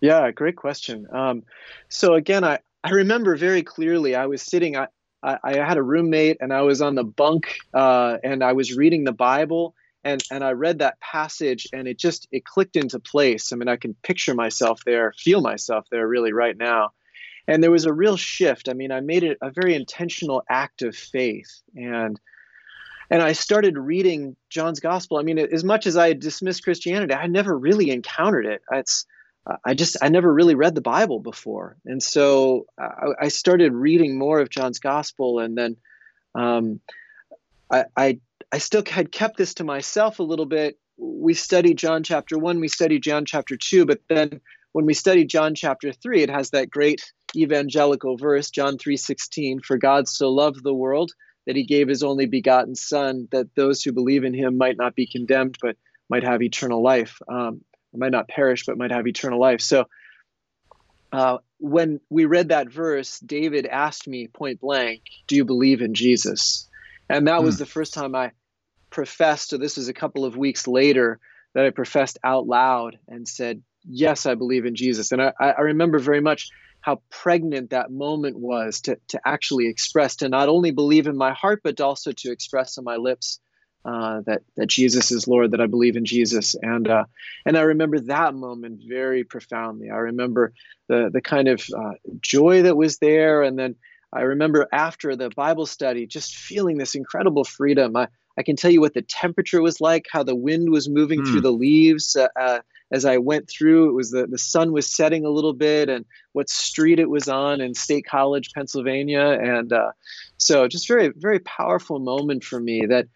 [0.00, 1.06] Yeah, great question.
[1.12, 1.44] Um,
[1.88, 4.14] so again, I I remember very clearly.
[4.14, 4.76] I was sitting.
[4.76, 4.88] I
[5.22, 8.76] I, I had a roommate, and I was on the bunk, uh, and I was
[8.76, 9.74] reading the Bible.
[10.04, 13.52] And, and I read that passage and it just it clicked into place.
[13.52, 16.92] I mean, I can picture myself there, feel myself there really right now
[17.48, 18.68] and there was a real shift.
[18.68, 21.62] I mean i made it a very intentional act of faith.
[21.74, 22.20] And
[23.10, 25.16] and i started reading john's gospel.
[25.16, 28.62] I mean as much as i dismissed christianity i never really encountered it.
[28.70, 29.06] It's
[29.64, 31.76] i just i never really read the bible before.
[31.86, 35.40] And so i, I started reading more of john's gospel.
[35.40, 35.76] And then
[36.34, 36.80] um,
[37.72, 38.20] I, I
[38.52, 40.78] i still had kept this to myself a little bit.
[40.98, 45.30] We studied john chapter 1 we studied john chapter 2 but then when we studied
[45.30, 50.62] john chapter 3 it has that great evangelical verse, John 3:16, for God so loved
[50.62, 51.12] the world
[51.46, 54.94] that he gave his only begotten son that those who believe in him might not
[54.94, 55.76] be condemned but
[56.10, 57.20] might have eternal life.
[57.28, 57.62] Um,
[57.94, 59.60] might not perish but might have eternal life.
[59.60, 59.86] So
[61.12, 65.94] uh, when we read that verse, David asked me point blank, "Do you believe in
[65.94, 66.68] Jesus?"
[67.08, 67.44] And that mm.
[67.44, 67.60] was hmm.
[67.60, 68.32] the first time I
[68.90, 69.50] professed.
[69.50, 71.18] So this was a couple of weeks later
[71.54, 75.60] that I professed out loud and said, "Yes, I believe in Jesus." And I, I
[75.62, 76.50] remember very much
[76.88, 81.34] how pregnant that moment was to, to actually express, to not only believe in my
[81.34, 83.40] heart, but also to express on my lips
[83.84, 87.04] uh, that that Jesus is Lord, that I believe in Jesus, and uh,
[87.44, 89.90] and I remember that moment very profoundly.
[89.90, 90.54] I remember
[90.88, 93.76] the the kind of uh, joy that was there, and then
[94.10, 97.96] I remember after the Bible study, just feeling this incredible freedom.
[97.96, 101.20] I I can tell you what the temperature was like, how the wind was moving
[101.20, 101.26] mm.
[101.26, 101.50] through hmm.
[101.50, 102.16] the leaves.
[102.16, 105.52] Uh, uh, as I went through, it was the, the sun was setting a little
[105.52, 109.38] bit and what street it was on in State College, Pennsylvania.
[109.40, 109.92] And uh,
[110.38, 113.06] so just very, very powerful moment for me that,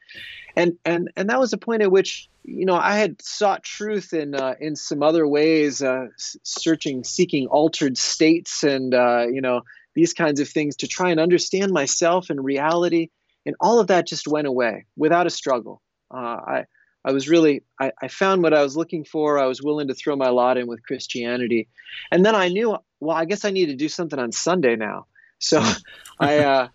[0.56, 4.12] and, and, and that was a point at which, you know, I had sought truth
[4.12, 9.62] in, uh, in some other ways, uh, searching, seeking altered states and, uh, you know,
[9.94, 13.08] these kinds of things to try and understand myself and reality.
[13.46, 15.80] And all of that just went away without a struggle.
[16.10, 16.64] Uh, I,
[17.04, 19.38] I was really I, I, found what I was looking for.
[19.38, 21.68] I was willing to throw my lot in with Christianity,
[22.10, 25.06] and then I knew well I guess I need to do something on Sunday now.
[25.38, 25.62] So
[26.20, 26.68] I uh,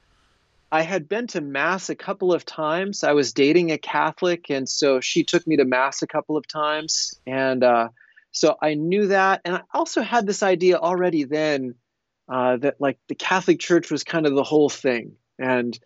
[0.71, 3.03] I had been to mass a couple of times.
[3.03, 6.47] I was dating a Catholic, and so she took me to mass a couple of
[6.47, 7.89] times, and uh,
[8.31, 9.41] so I knew that.
[9.45, 11.75] And I also had this idea already then
[12.27, 15.77] uh, that like the Catholic Church was kind of the whole thing, and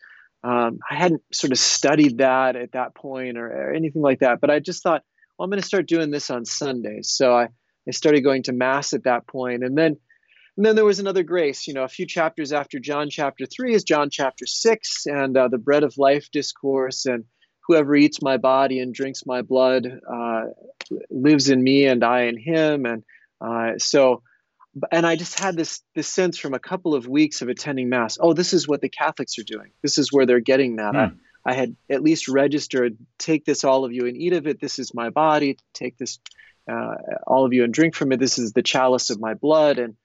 [0.44, 4.42] um, I hadn't sort of studied that at that point or, or, anything like that,
[4.42, 5.04] but I just thought,
[5.38, 7.10] well, I'm going to start doing this on Sundays.
[7.10, 7.48] So I,
[7.88, 9.98] I started going to mass at that point, and then
[10.58, 11.68] and then there was another grace.
[11.68, 15.48] You know, a few chapters after John chapter three is John chapter six, and uh,
[15.48, 17.26] the bread of life discourse, and
[17.68, 20.42] whoever eats my body and drinks my blood uh,
[21.10, 23.04] lives in me, and I in him, and
[23.40, 24.24] uh, so
[24.92, 28.18] and I just had this this sense from a couple of weeks of attending mass.
[28.20, 29.72] Oh, this is what the Catholics are doing.
[29.82, 30.94] This is where they're getting that.
[30.94, 31.18] Mm.
[31.46, 32.98] I, I had at least registered.
[33.18, 34.62] Take this, all of you, and eat of it.
[34.62, 35.58] This is my body.
[35.74, 36.20] Take this,
[36.72, 38.20] uh, all of you, and drink from it.
[38.20, 39.80] This is the chalice of my blood.
[39.80, 39.96] And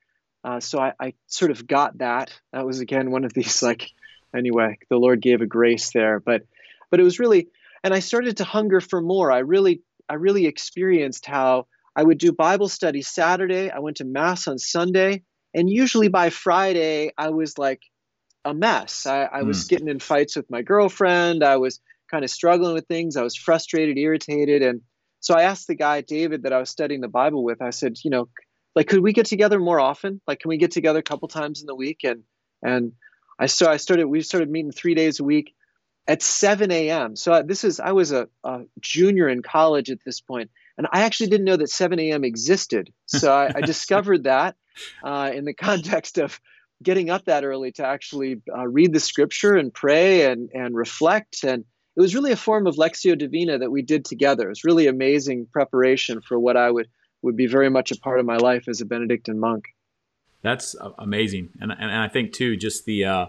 [0.43, 2.33] uh, so I, I sort of got that.
[2.53, 3.91] That was again one of these like,
[4.35, 6.21] anyway, the Lord gave a grace there.
[6.21, 6.43] But
[6.91, 7.49] but it was really,
[7.85, 9.31] and I started to hunger for more.
[9.31, 13.71] I really I really experienced how I would do Bible study Saturday.
[13.71, 15.23] I went to Mass on Sunday.
[15.55, 17.81] And usually by Friday, I was like
[18.45, 19.07] a mess.
[19.07, 19.69] I, I was mm.
[19.71, 21.43] getting in fights with my girlfriend.
[21.43, 21.81] I was
[22.11, 23.17] kind of struggling with things.
[23.17, 24.63] I was frustrated, irritated.
[24.63, 24.83] And
[25.21, 27.97] so I asked the guy, David, that I was studying the Bible with, I said,
[28.05, 28.29] you know,
[28.75, 30.21] like, could we get together more often?
[30.27, 32.01] Like, can we get together a couple times in the week?
[32.05, 32.25] And,
[32.63, 32.93] and
[33.39, 35.55] I, so I started, we started meeting three days a week
[36.07, 37.17] at 7 a.m.
[37.17, 41.03] So this is, I was a, a junior in college at this point and I
[41.03, 42.25] actually didn't know that 7 a.m.
[42.25, 42.93] existed.
[43.07, 44.57] So I, I discovered that
[45.03, 46.41] uh, in the context of
[46.83, 51.43] getting up that early to actually uh, read the scripture and pray and, and reflect.
[51.45, 51.65] And
[51.97, 54.47] it was really a form of Lectio Divina that we did together.
[54.47, 56.89] It was really amazing preparation for what I would,
[57.23, 59.65] would be very much a part of my life as a Benedictine monk.
[60.43, 61.51] That's amazing.
[61.61, 63.27] And, and I think, too, just the, uh,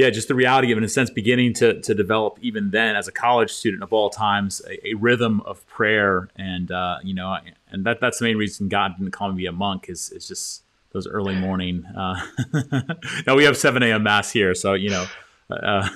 [0.00, 3.06] yeah, just the reality of, in a sense, beginning to, to develop even then as
[3.06, 6.28] a college student of all times, a, a rhythm of prayer.
[6.36, 7.36] And, uh, you know,
[7.70, 10.62] and that, that's the main reason God didn't call me a monk is, is just
[10.92, 11.84] those early morning.
[11.84, 12.16] Uh,
[13.26, 14.02] now we have 7 a.m.
[14.02, 14.54] mass here.
[14.54, 15.06] So, you know,
[15.50, 15.88] Uh,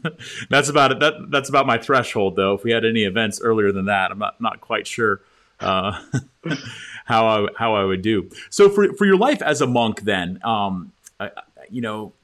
[0.50, 1.00] that's about it.
[1.00, 2.54] That that's about my threshold, though.
[2.54, 5.20] If we had any events earlier than that, I'm not not quite sure
[5.60, 6.00] uh,
[7.04, 8.30] how I how I would do.
[8.48, 10.92] So for for your life as a monk, then, um,
[11.68, 12.14] you know,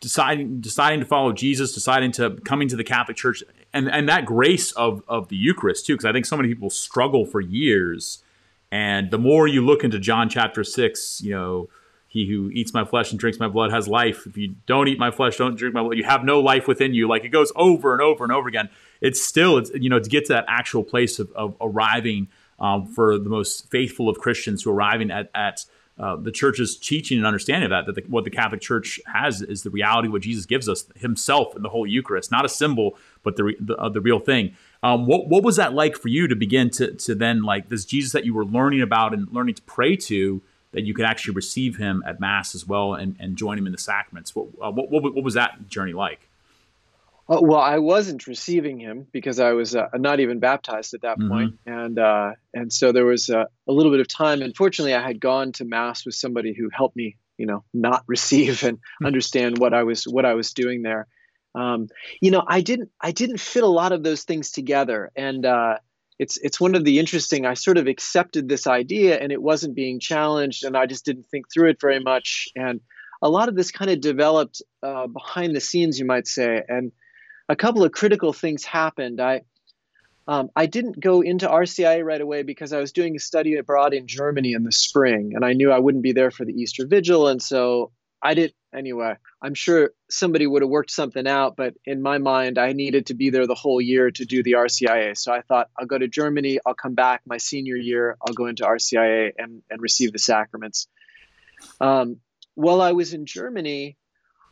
[0.00, 4.24] deciding deciding to follow Jesus, deciding to coming to the Catholic Church, and and that
[4.24, 8.22] grace of of the Eucharist too, because I think so many people struggle for years,
[8.70, 11.68] and the more you look into John chapter six, you know
[12.08, 14.26] he who eats my flesh and drinks my blood has life.
[14.26, 16.94] If you don't eat my flesh, don't drink my blood, you have no life within
[16.94, 17.06] you.
[17.06, 18.70] Like it goes over and over and over again.
[19.02, 22.28] It's still, it's you know, to get to that actual place of, of arriving
[22.58, 25.66] um, for the most faithful of Christians who are arriving at, at
[25.98, 29.40] uh, the church's teaching and understanding of that, that the, what the Catholic Church has
[29.40, 32.98] is the reality what Jesus gives us Himself in the whole Eucharist, not a symbol,
[33.22, 34.54] but the the, uh, the real thing.
[34.82, 37.84] Um, what what was that like for you to begin to to then like this
[37.84, 40.42] Jesus that you were learning about and learning to pray to?
[40.72, 43.72] that you could actually receive him at mass as well and, and join him in
[43.72, 44.36] the sacraments.
[44.36, 46.28] What, uh, what, what, what, was that journey like?
[47.28, 51.18] Uh, well, I wasn't receiving him because I was uh, not even baptized at that
[51.18, 51.28] mm-hmm.
[51.28, 51.58] point.
[51.66, 54.42] and uh, and so there was a little bit of time.
[54.42, 58.62] Unfortunately, I had gone to mass with somebody who helped me, you know, not receive
[58.62, 59.06] and hmm.
[59.06, 61.08] understand what I was what I was doing there.
[61.54, 61.88] Um,
[62.20, 65.78] you know, I didn't I didn't fit a lot of those things together, and uh,
[66.18, 69.74] it's it's one of the interesting i sort of accepted this idea and it wasn't
[69.74, 72.80] being challenged and i just didn't think through it very much and
[73.22, 76.92] a lot of this kind of developed uh, behind the scenes you might say and
[77.48, 79.42] a couple of critical things happened i
[80.28, 83.94] um, I didn't go into RCIA right away because I was doing a study abroad
[83.94, 86.84] in Germany in the spring, and I knew I wouldn't be there for the Easter
[86.84, 89.14] Vigil, and so I did anyway.
[89.40, 93.14] I'm sure somebody would have worked something out, but in my mind, I needed to
[93.14, 95.16] be there the whole year to do the RCIA.
[95.16, 98.46] So I thought I'll go to Germany, I'll come back my senior year, I'll go
[98.46, 100.88] into RCIA and, and receive the sacraments.
[101.80, 102.16] Um,
[102.54, 103.96] while I was in Germany,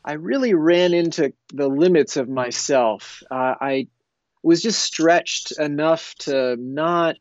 [0.05, 3.23] I really ran into the limits of myself.
[3.31, 3.89] Uh, I
[4.43, 7.17] was just stretched enough to not,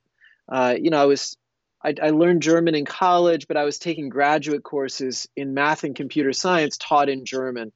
[0.52, 1.38] uh, you know, I was
[1.84, 5.96] I, I, learned German in college, but I was taking graduate courses in math and
[5.96, 7.72] computer science taught in German.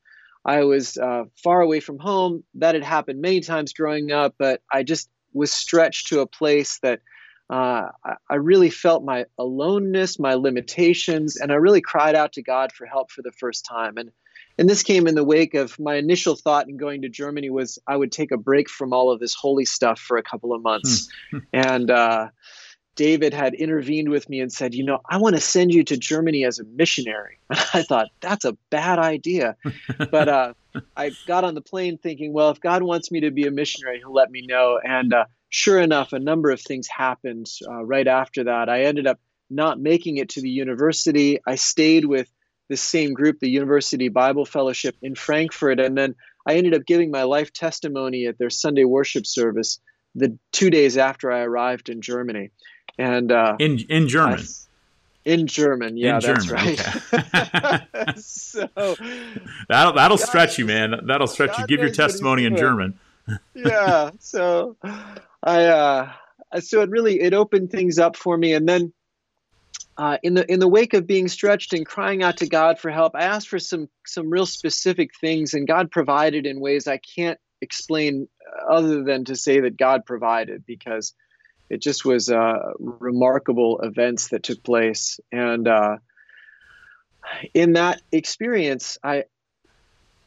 [0.45, 2.43] I was uh, far away from home.
[2.55, 6.79] That had happened many times growing up, but I just was stretched to a place
[6.83, 7.01] that
[7.49, 7.89] uh,
[8.29, 12.85] I, really felt my aloneness, my limitations, and I really cried out to God for
[12.85, 13.97] help for the first time.
[13.97, 14.11] And
[14.57, 17.79] and this came in the wake of my initial thought in going to Germany was
[17.87, 20.61] I would take a break from all of this holy stuff for a couple of
[20.61, 21.39] months, hmm.
[21.53, 22.29] and uh,
[22.97, 25.95] David had intervened with me and said, You know, I want to send you to
[25.95, 27.39] Germany as a missionary.
[27.49, 29.55] And I thought, That's a bad idea.
[30.11, 30.53] but uh,
[30.97, 33.99] I got on the plane thinking, Well, if God wants me to be a missionary,
[33.99, 34.79] he'll let me know.
[34.83, 38.67] And uh, sure enough, a number of things happened uh, right after that.
[38.67, 41.39] I ended up not making it to the university.
[41.45, 42.29] I stayed with
[42.69, 45.79] the same group, the University Bible Fellowship in Frankfurt.
[45.79, 49.79] And then I ended up giving my life testimony at their Sunday worship service
[50.15, 52.51] the two days after I arrived in Germany
[52.97, 54.39] and uh, in in German.
[54.39, 54.43] I,
[55.25, 57.13] in German, yeah, in that's German, right.
[57.13, 58.13] Okay.
[58.17, 58.69] so
[59.67, 61.01] that'll that'll God, stretch you, man.
[61.05, 61.67] That'll stretch God you.
[61.67, 62.97] Give your testimony in German.
[63.53, 64.11] yeah.
[64.19, 64.77] So
[65.43, 66.11] I uh,
[66.59, 68.93] so it really it opened things up for me, and then.
[69.97, 72.91] Uh, in the in the wake of being stretched and crying out to God for
[72.91, 76.99] help, I asked for some some real specific things, and God provided in ways I
[77.15, 78.27] can't explain
[78.69, 81.13] other than to say that God provided because
[81.69, 85.19] it just was uh, remarkable events that took place.
[85.31, 85.97] And uh,
[87.53, 89.23] in that experience i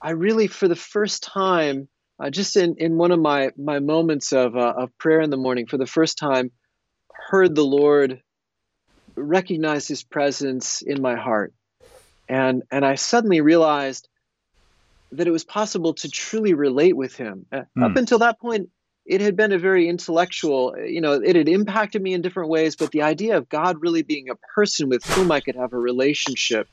[0.02, 1.88] i really for the first time
[2.22, 5.36] uh, just in, in one of my my moments of, uh, of prayer in the
[5.36, 6.50] morning for the first time
[7.12, 8.20] heard the lord
[9.14, 11.52] recognize his presence in my heart
[12.28, 14.08] and and i suddenly realized
[15.12, 17.66] that it was possible to truly relate with him mm.
[17.82, 18.70] up until that point
[19.10, 22.76] it had been a very intellectual, you know, it had impacted me in different ways,
[22.76, 25.78] but the idea of God really being a person with whom I could have a
[25.78, 26.68] relationship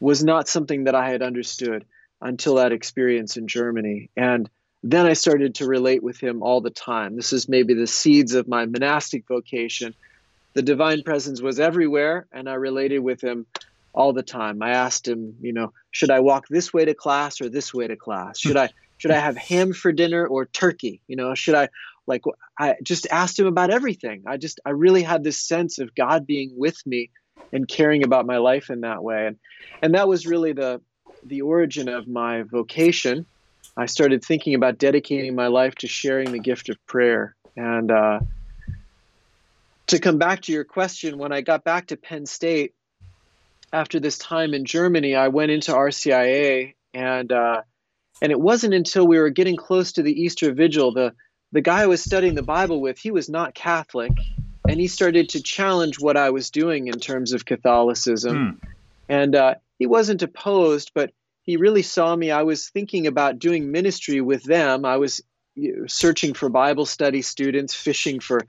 [0.00, 1.84] was not something that I had understood
[2.22, 4.08] until that experience in Germany.
[4.16, 4.48] And
[4.82, 7.16] then I started to relate with him all the time.
[7.16, 9.94] This is maybe the seeds of my monastic vocation.
[10.54, 13.46] The divine presence was everywhere, and I related with him
[13.92, 14.62] all the time.
[14.62, 17.86] I asked him, you know, should I walk this way to class or this way
[17.86, 18.38] to class?
[18.38, 21.00] Should I should I have ham for dinner or turkey?
[21.08, 21.68] You know, should I
[22.06, 22.22] like
[22.58, 24.24] I just asked him about everything.
[24.26, 27.10] I just I really had this sense of God being with me
[27.52, 29.26] and caring about my life in that way.
[29.26, 29.36] And
[29.82, 30.80] and that was really the
[31.24, 33.26] the origin of my vocation.
[33.76, 37.36] I started thinking about dedicating my life to sharing the gift of prayer.
[37.56, 38.20] And uh,
[39.90, 42.74] to come back to your question, when I got back to Penn State
[43.72, 47.62] after this time in Germany, I went into RCIA and uh,
[48.22, 51.14] And it wasn't until we were getting close to the Easter Vigil, the
[51.52, 54.12] the guy I was studying the Bible with, he was not Catholic,
[54.68, 58.60] and he started to challenge what I was doing in terms of Catholicism.
[58.62, 58.68] Mm.
[59.08, 61.10] And uh, he wasn't opposed, but
[61.42, 62.30] he really saw me.
[62.30, 64.84] I was thinking about doing ministry with them.
[64.84, 65.20] I was
[65.88, 68.46] searching for Bible study students, fishing for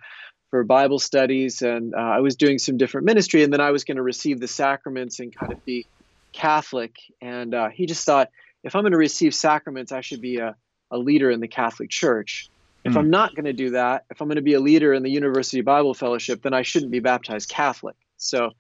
[0.52, 3.44] for Bible studies, and uh, I was doing some different ministry.
[3.44, 5.88] And then I was going to receive the sacraments and kind of be
[6.34, 6.98] Catholic.
[7.22, 8.30] And uh, he just thought,
[8.64, 10.56] if I'm going to receive sacraments, I should be a,
[10.92, 12.50] a leader in the Catholic Church.
[12.84, 12.98] If mm.
[12.98, 15.10] I'm not going to do that, if I'm going to be a leader in the
[15.10, 17.96] University Bible Fellowship, then I shouldn't be baptized Catholic.
[18.18, 18.52] So,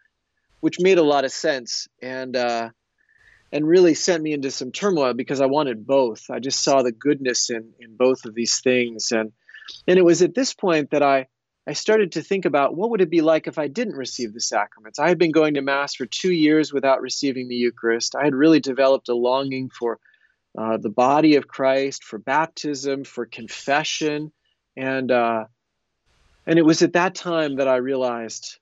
[0.61, 1.87] which made a lot of sense.
[2.01, 2.69] And uh,
[3.51, 6.29] and really sent me into some turmoil because I wanted both.
[6.29, 9.33] I just saw the goodness in in both of these things, and
[9.87, 11.27] and it was at this point that I
[11.67, 14.41] I started to think about what would it be like if I didn't receive the
[14.41, 14.97] sacraments.
[14.97, 18.15] I had been going to mass for two years without receiving the Eucharist.
[18.15, 19.99] I had really developed a longing for
[20.57, 24.31] uh, the body of Christ, for baptism, for confession,
[24.75, 25.45] and uh,
[26.47, 28.57] and it was at that time that I realized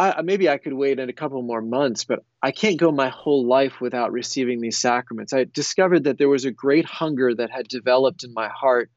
[0.00, 3.10] I, maybe I could wait in a couple more months, but I can't go my
[3.10, 5.34] whole life without receiving these sacraments.
[5.34, 8.90] I discovered that there was a great hunger that had developed in my heart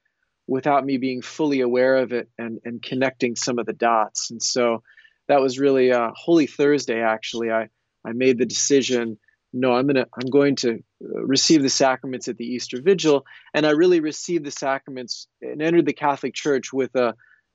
[0.48, 4.32] without me being fully aware of it and, and connecting some of the dots.
[4.32, 4.84] And so
[5.28, 7.52] that was really Holy Thursday, actually.
[7.52, 7.70] I,
[8.06, 9.18] I made the decision
[9.56, 10.72] no i'm to i'm going to
[11.04, 13.24] uh, receive the sacraments at the easter vigil
[13.54, 17.14] and i really received the sacraments and entered the catholic church with a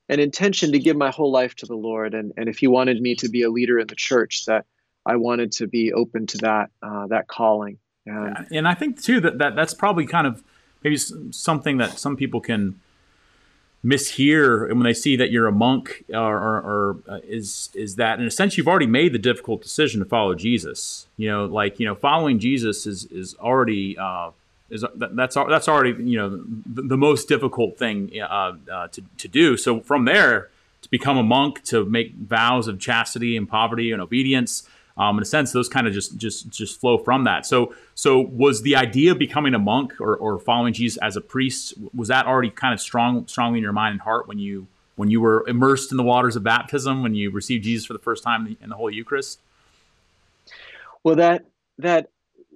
[0.09, 2.14] an intention to give my whole life to the Lord.
[2.14, 4.64] And, and if He wanted me to be a leader in the church, that
[5.07, 7.78] I wanted to be open to that uh, that calling.
[8.07, 10.43] And, and I think too that, that that's probably kind of
[10.82, 12.80] maybe something that some people can
[13.84, 18.18] mishear when they see that you're a monk or, or, or uh, is is that
[18.18, 21.06] in a sense you've already made the difficult decision to follow Jesus.
[21.16, 24.30] You know, like you know, following Jesus is is already uh,
[24.70, 29.28] is that's that's already you know the, the most difficult thing uh, uh, to to
[29.28, 29.56] do.
[29.56, 30.50] So from there
[30.82, 34.68] to become a monk, to make vows of chastity and poverty and obedience.
[34.99, 37.46] Um, in a sense, those kind of just just just flow from that.
[37.46, 41.20] So so was the idea of becoming a monk or, or following Jesus as a
[41.20, 44.66] priest was that already kind of strong strongly in your mind and heart when you
[44.96, 48.01] when you were immersed in the waters of baptism when you received Jesus for the
[48.01, 49.40] first time in the Holy Eucharist?
[51.05, 51.44] Well, that
[51.78, 52.11] that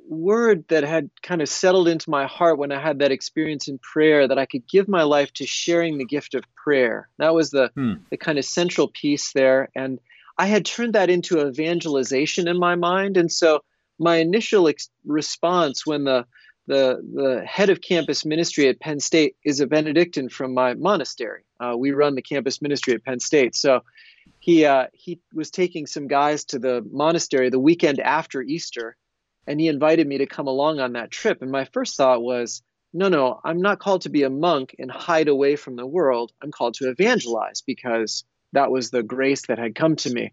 [0.08, 3.78] word that had kind of settled into my heart when I had that experience in
[3.78, 7.08] prayer that I could give my life to sharing the gift of prayer.
[7.18, 7.94] That was the hmm.
[8.10, 10.00] the kind of central piece there and
[10.38, 13.60] I had turned that into evangelization in my mind and so
[13.98, 16.26] my initial ex- response when the
[16.66, 21.42] the the head of campus ministry at Penn State is a Benedictine from my monastery.
[21.58, 23.56] Uh, we run the campus ministry at Penn State.
[23.56, 23.80] So
[24.38, 28.96] he uh, he was taking some guys to the monastery the weekend after Easter,
[29.46, 31.42] and he invited me to come along on that trip.
[31.42, 32.62] And my first thought was,
[32.92, 36.32] no, no, I'm not called to be a monk and hide away from the world.
[36.42, 40.32] I'm called to evangelize because that was the grace that had come to me.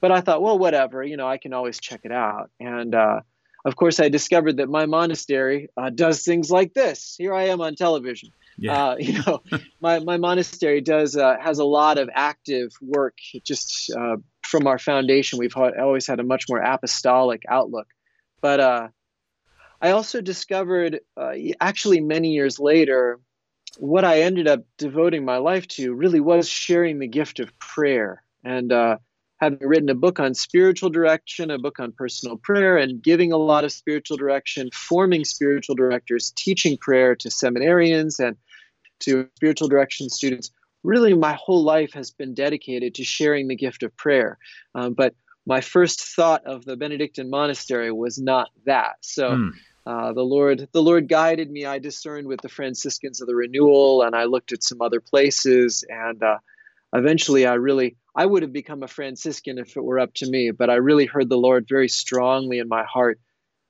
[0.00, 2.50] But I thought, well, whatever, you know, I can always check it out.
[2.60, 3.20] And uh,
[3.64, 7.16] of course, I discovered that my monastery uh, does things like this.
[7.18, 8.30] Here I am on television.
[8.56, 8.90] Yeah.
[8.90, 9.42] Uh, you know,
[9.80, 13.18] my, my monastery does uh, has a lot of active work.
[13.44, 17.88] Just uh, from our foundation, we've always had a much more apostolic outlook.
[18.40, 18.88] But uh,
[19.80, 23.20] I also discovered, uh, actually, many years later,
[23.78, 28.22] what I ended up devoting my life to really was sharing the gift of prayer.
[28.44, 28.98] And uh,
[29.40, 33.36] having written a book on spiritual direction, a book on personal prayer, and giving a
[33.36, 38.36] lot of spiritual direction, forming spiritual directors, teaching prayer to seminarians and
[39.00, 40.50] to spiritual direction students.
[40.82, 44.38] Really, my whole life has been dedicated to sharing the gift of prayer.
[44.74, 45.14] Um, but
[45.46, 48.96] my first thought of the Benedictine monastery was not that.
[49.00, 49.50] So mm.
[49.88, 51.64] Uh, the Lord, the Lord guided me.
[51.64, 55.82] I discerned with the Franciscans of the Renewal, and I looked at some other places,
[55.88, 56.36] and uh,
[56.92, 60.50] eventually, I really, I would have become a Franciscan if it were up to me.
[60.50, 63.18] But I really heard the Lord very strongly in my heart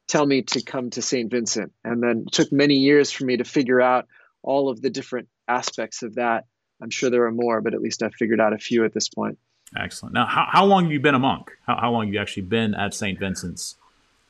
[0.09, 3.37] tell me to come to Saint Vincent, and then it took many years for me
[3.37, 4.09] to figure out
[4.43, 6.47] all of the different aspects of that.
[6.83, 9.09] I'm sure there are more, but at least I've figured out a few at this
[9.09, 9.39] point.
[9.77, 10.14] Excellent.
[10.14, 11.53] Now, how, how long have you been a monk?
[11.64, 13.21] How, how long have you actually been at St.
[13.21, 13.77] Vincent's?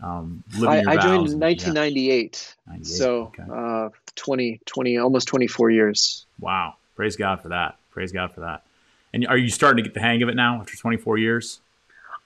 [0.01, 2.57] Um, I, I joined in 1998.
[2.67, 2.77] Yeah.
[2.83, 3.43] So okay.
[3.53, 6.27] uh, 20, 20, almost 24 years.
[6.39, 6.75] Wow.
[6.95, 7.77] Praise God for that.
[7.91, 8.63] Praise God for that.
[9.13, 11.61] And are you starting to get the hang of it now after 24 years?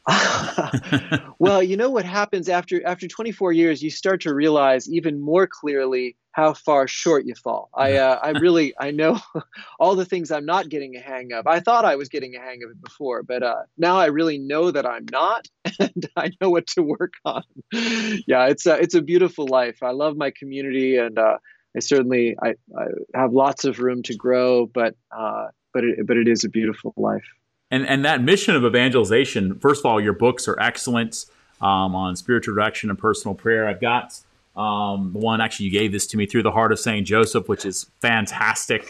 [1.39, 5.47] well, you know what happens after after 24 years, you start to realize even more
[5.47, 7.69] clearly how far short you fall.
[7.75, 9.21] I uh, I really I know
[9.79, 11.47] all the things I'm not getting a hang of.
[11.47, 14.39] I thought I was getting a hang of it before, but uh, now I really
[14.39, 15.47] know that I'm not,
[15.79, 17.45] and I know what to work on.
[17.73, 19.83] yeah, it's a, it's a beautiful life.
[19.83, 21.37] I love my community, and uh,
[21.77, 26.17] I certainly I, I, have lots of room to grow, but uh, but it, but
[26.17, 27.25] it is a beautiful life.
[27.71, 29.59] And and that mission of evangelization.
[29.59, 31.27] First of all, your books are excellent
[31.61, 33.69] um, on spiritual direction and personal prayer.
[33.69, 34.19] I've got
[34.57, 37.65] um, one actually you gave this to me through the heart of Saint Joseph, which
[37.65, 38.87] is fantastic,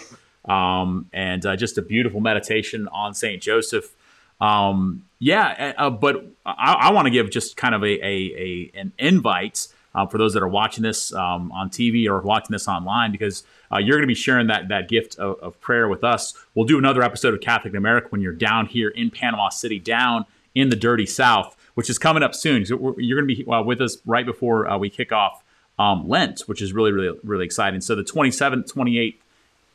[0.47, 3.95] um, and uh, just a beautiful meditation on Saint Joseph.
[4.41, 8.71] Um, yeah, uh, but I, I want to give just kind of a, a, a
[8.75, 12.67] an invite uh, for those that are watching this um, on TV or watching this
[12.67, 16.03] online because uh, you're going to be sharing that that gift of, of, prayer with
[16.03, 16.35] us.
[16.55, 19.79] We'll do another episode of Catholic in America when you're down here in Panama City,
[19.79, 22.65] down in the dirty South, which is coming up soon.
[22.67, 25.42] So you're going to be uh, with us right before uh, we kick off
[25.83, 27.81] um, Lent, which is really, really, really exciting.
[27.81, 29.17] So the 27th, 28th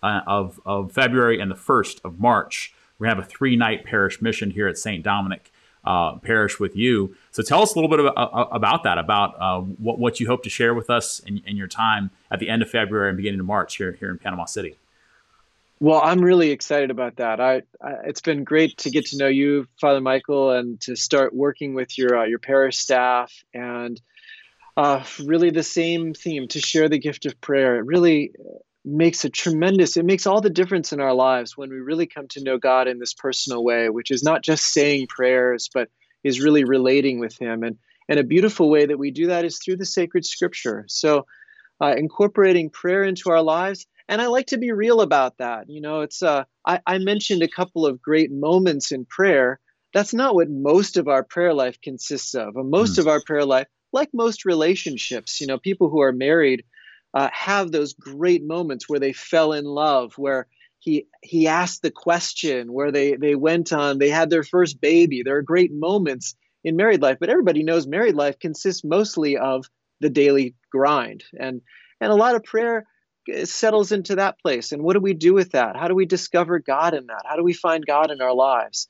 [0.01, 3.57] uh, of, of February and the 1st of March, we're going to have a three
[3.57, 5.03] night parish mission here at St.
[5.03, 5.51] Dominic
[5.83, 7.15] uh, Parish with you.
[7.31, 10.27] So tell us a little bit about, uh, about that, about uh, what, what you
[10.27, 13.17] hope to share with us in, in your time at the end of February and
[13.17, 14.77] beginning of March here, here in Panama City.
[15.79, 17.39] Well, I'm really excited about that.
[17.39, 21.35] I, I, it's been great to get to know you, Father Michael, and to start
[21.35, 24.01] working with your uh, your parish staff and
[24.77, 27.77] uh, really the same theme to share the gift of prayer.
[27.77, 28.31] It really
[28.85, 32.27] makes a tremendous, it makes all the difference in our lives when we really come
[32.29, 35.89] to know God in this personal way, which is not just saying prayers, but
[36.23, 37.63] is really relating with Him.
[37.63, 40.85] And, and a beautiful way that we do that is through the sacred scripture.
[40.87, 41.25] So,
[41.81, 43.85] uh, incorporating prayer into our lives.
[44.07, 45.69] And I like to be real about that.
[45.69, 49.59] You know, it's, uh, I, I mentioned a couple of great moments in prayer.
[49.93, 52.55] That's not what most of our prayer life consists of.
[52.55, 52.99] Most mm.
[52.99, 56.63] of our prayer life like most relationships, you know, people who are married
[57.13, 60.47] uh, have those great moments where they fell in love, where
[60.79, 65.23] he he asked the question, where they they went on, they had their first baby.
[65.23, 69.65] There are great moments in married life, but everybody knows married life consists mostly of
[69.99, 71.61] the daily grind, and
[71.99, 72.85] and a lot of prayer
[73.43, 74.71] settles into that place.
[74.71, 75.75] And what do we do with that?
[75.75, 77.23] How do we discover God in that?
[77.25, 78.87] How do we find God in our lives?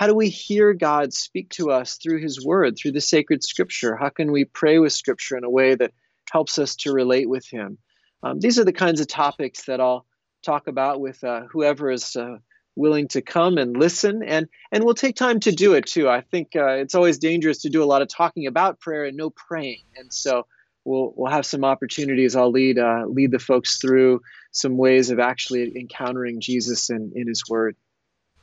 [0.00, 3.96] How do we hear God speak to us through His Word, through the sacred Scripture?
[3.96, 5.92] How can we pray with Scripture in a way that
[6.32, 7.76] helps us to relate with Him?
[8.22, 10.06] Um, these are the kinds of topics that I'll
[10.42, 12.38] talk about with uh, whoever is uh,
[12.76, 16.08] willing to come and listen, and and we'll take time to do it too.
[16.08, 19.18] I think uh, it's always dangerous to do a lot of talking about prayer and
[19.18, 20.46] no praying, and so
[20.82, 22.36] we'll we'll have some opportunities.
[22.36, 27.28] I'll lead uh, lead the folks through some ways of actually encountering Jesus in, in
[27.28, 27.76] His Word.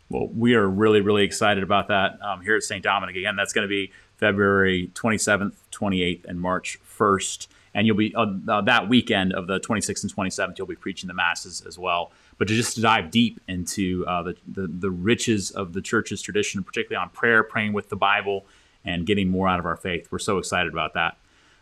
[0.10, 2.82] Well, we are really, really excited about that um, here at St.
[2.82, 3.16] Dominic.
[3.16, 7.48] Again, that's going to be February 27th, 28th, and March 1st.
[7.74, 11.08] And you'll be uh, uh, that weekend of the 26th and 27th, you'll be preaching
[11.08, 12.12] the masses as well.
[12.38, 16.22] But to just to dive deep into uh, the, the, the riches of the church's
[16.22, 18.46] tradition, particularly on prayer, praying with the Bible,
[18.86, 20.08] and getting more out of our faith.
[20.12, 21.18] We're so excited about that.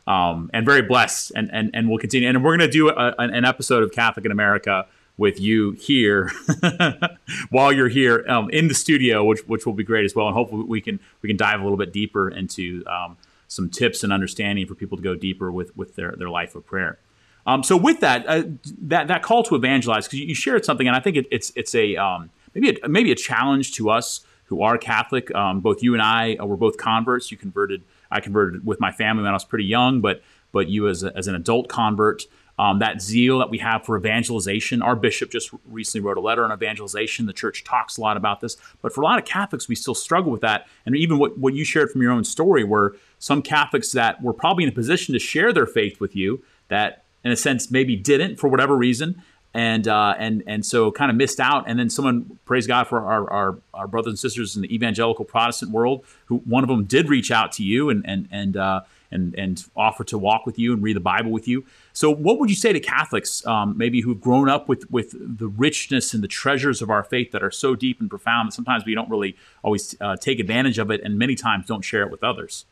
[0.08, 1.32] Um, and very blessed.
[1.36, 2.30] And, and, and we'll continue.
[2.30, 4.86] And we're going to do a, an episode of Catholic in America
[5.18, 6.30] with you here
[7.50, 10.28] while you're here um, in the studio, which which will be great as well.
[10.28, 14.04] And hopefully we can we can dive a little bit deeper into um, some tips
[14.04, 17.00] and understanding for people to go deeper with with their their life of prayer.
[17.48, 18.44] Um, so with that uh,
[18.82, 21.76] that that call to evangelize, because you shared something, and I think it, it's it's
[21.76, 25.34] a um, maybe a, maybe a challenge to us who are Catholic.
[25.34, 27.32] Um, both you and I uh, were both converts.
[27.32, 27.84] You converted.
[28.12, 31.16] I converted with my family when I was pretty young, but but you as, a,
[31.18, 32.24] as an adult convert
[32.58, 34.82] um, that zeal that we have for evangelization.
[34.82, 37.26] Our bishop just recently wrote a letter on evangelization.
[37.26, 39.96] The church talks a lot about this, but for a lot of Catholics, we still
[39.96, 40.68] struggle with that.
[40.86, 44.34] And even what, what you shared from your own story, where some Catholics that were
[44.34, 47.96] probably in a position to share their faith with you, that in a sense maybe
[47.96, 49.22] didn't for whatever reason,
[49.54, 51.64] and uh, and and so kind of missed out.
[51.68, 55.26] And then someone, praise God for our, our, our brothers and sisters in the evangelical
[55.26, 58.82] Protestant world, who one of them did reach out to you and and and uh,
[59.12, 61.66] and and offer to walk with you and read the Bible with you.
[61.94, 65.48] So, what would you say to Catholics, um, maybe who've grown up with with the
[65.48, 68.86] richness and the treasures of our faith that are so deep and profound that sometimes
[68.86, 72.12] we don't really always uh, take advantage of it, and many times don't share it
[72.12, 72.66] with others?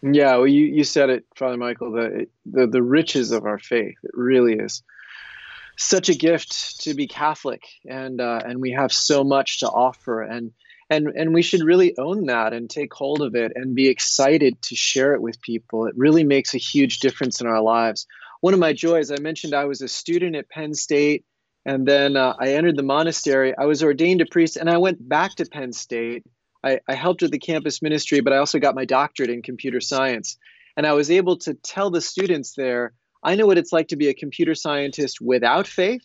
[0.00, 1.92] Yeah, well, you, you said it, Father Michael.
[1.92, 3.96] The, the the riches of our faith.
[4.02, 4.82] It really is
[5.76, 10.22] such a gift to be Catholic, and uh, and we have so much to offer,
[10.22, 10.52] and
[10.90, 14.60] and and we should really own that and take hold of it and be excited
[14.62, 15.86] to share it with people.
[15.86, 18.06] It really makes a huge difference in our lives.
[18.40, 21.24] One of my joys i mentioned i was a student at penn state
[21.64, 23.54] and then uh, i entered the monastery.
[23.56, 26.24] I was ordained a priest and i went back to penn state.
[26.64, 29.80] I, I helped with the campus ministry but i also got my doctorate in computer
[29.80, 30.36] science.
[30.76, 33.96] And i was able to tell the students there I know what it's like to
[33.96, 36.02] be a computer scientist without faith,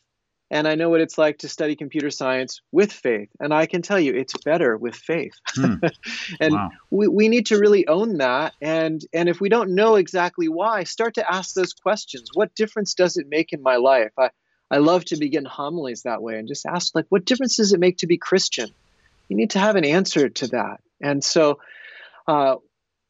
[0.54, 3.30] and I know what it's like to study computer science with faith.
[3.40, 5.34] And I can tell you it's better with faith.
[5.48, 5.78] Hmm.
[6.40, 6.70] and wow.
[6.92, 8.54] we, we need to really own that.
[8.62, 12.30] And, and if we don't know exactly why, start to ask those questions.
[12.36, 14.12] What difference does it make in my life?
[14.16, 14.30] I,
[14.70, 17.80] I love to begin homilies that way and just ask, like, what difference does it
[17.80, 18.70] make to be Christian?
[19.30, 20.82] You need to have an answer to that.
[21.02, 21.62] And so,
[22.28, 22.58] uh,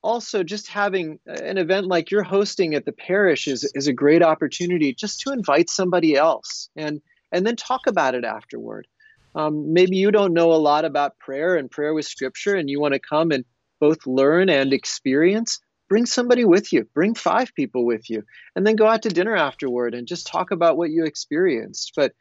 [0.01, 4.23] also just having an event like you're hosting at the parish is, is a great
[4.23, 7.01] opportunity just to invite somebody else and
[7.33, 8.87] and then talk about it afterward.
[9.35, 12.79] Um, maybe you don't know a lot about prayer and prayer with scripture and you
[12.79, 13.43] want to come and
[13.79, 15.59] both learn and experience
[15.89, 18.23] bring somebody with you bring five people with you
[18.55, 21.93] and then go out to dinner afterward and just talk about what you experienced.
[21.95, 22.13] But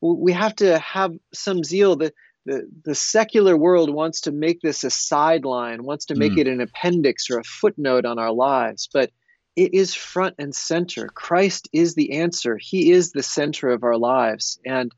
[0.00, 1.96] we have to have some zeal.
[1.96, 2.14] That
[2.44, 6.38] the, the secular world wants to make this a sideline, wants to make mm.
[6.38, 9.10] it an appendix or a footnote on our lives, but
[9.56, 11.08] it is front and center.
[11.08, 12.58] Christ is the answer.
[12.58, 14.60] He is the center of our lives.
[14.64, 14.92] And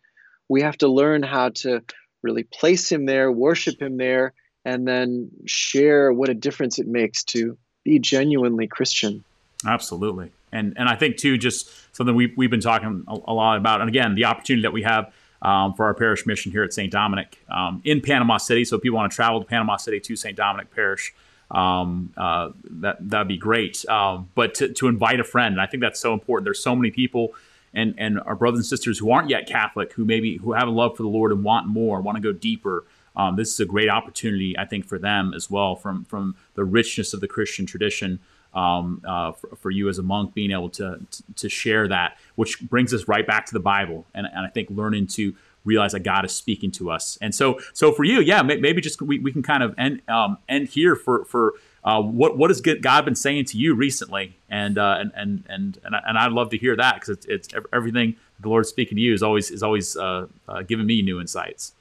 [0.48, 1.82] we have to learn how to
[2.22, 4.32] really place him there, worship him there,
[4.64, 9.24] and then share what a difference it makes to be genuinely Christian.
[9.66, 10.32] Absolutely.
[10.52, 13.80] And and I think too, just something we we've been talking a, a lot about,
[13.80, 16.90] and again, the opportunity that we have um, for our parish mission here at St.
[16.90, 18.64] Dominic um, in Panama City.
[18.64, 20.36] So if people want to travel to Panama City to St.
[20.36, 21.14] Dominic Parish,
[21.50, 23.88] um, uh, that that'd be great.
[23.88, 26.44] Um, but to, to invite a friend, and I think that's so important.
[26.44, 27.34] There's so many people
[27.74, 30.70] and and our brothers and sisters who aren't yet Catholic, who maybe who have a
[30.70, 32.84] love for the Lord and want more, want to go deeper.
[33.16, 36.64] Um, this is a great opportunity, I think, for them as well, from from the
[36.64, 38.20] richness of the Christian tradition
[38.54, 42.16] um, uh, for, for, you as a monk being able to, to, to share that,
[42.34, 45.34] which brings us right back to the Bible, and, and I think learning to
[45.68, 47.18] realize that God is speaking to us.
[47.20, 50.38] And so, so for you, yeah, maybe just we, we can kind of end um,
[50.48, 51.54] end here for for
[51.84, 55.78] uh, what what has God been saying to you recently, and uh, and and and
[55.84, 59.02] and, I, would love to hear that because it's, it's everything the Lord's speaking to
[59.02, 61.72] you is always is always uh, uh giving me new insights.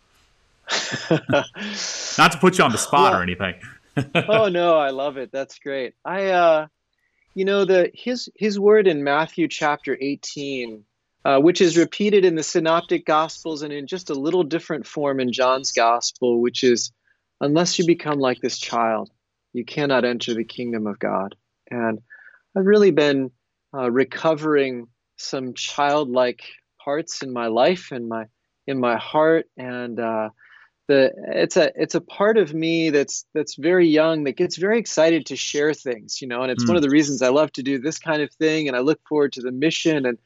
[1.09, 3.55] Not to put you on the spot well, or anything.
[4.27, 5.31] oh no, I love it.
[5.31, 5.95] That's great.
[6.05, 6.67] I uh
[7.33, 10.83] you know the his his word in Matthew chapter 18
[11.27, 15.19] uh, which is repeated in the synoptic gospels and in just a little different form
[15.19, 16.91] in John's gospel which is
[17.41, 19.11] unless you become like this child
[19.57, 21.35] you cannot enter the kingdom of God.
[21.69, 21.99] And
[22.55, 23.31] I've really been
[23.73, 26.43] uh, recovering some childlike
[26.79, 28.25] parts in my life and my
[28.67, 30.29] in my heart and uh,
[30.87, 34.77] the it's a it's a part of me that's that's very young that gets very
[34.77, 36.67] excited to share things you know and it's mm.
[36.67, 38.99] one of the reasons i love to do this kind of thing and i look
[39.07, 40.17] forward to the mission and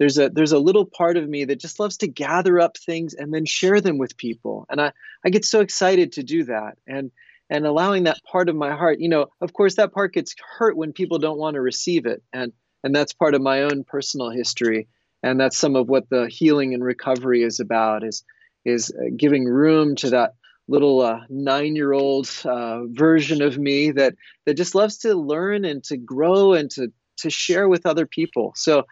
[0.00, 3.12] there's a there's a little part of me that just loves to gather up things
[3.14, 4.66] and then share them with people.
[4.68, 4.92] And i
[5.24, 6.78] i get so excited to do that.
[6.88, 7.12] And
[7.50, 10.76] and allowing that part of my heart you know of course that part gets hurt
[10.76, 12.22] when people don't want to receive it.
[12.32, 14.88] And and that's part of my own personal history.
[15.22, 18.24] And that's some of what the healing and recovery is about is
[18.64, 20.32] is uh, giving room to that
[20.66, 24.14] little uh, nine-year-old uh, version of me that
[24.46, 28.52] that just loves to learn and to grow and to to share with other people.
[28.56, 28.84] So,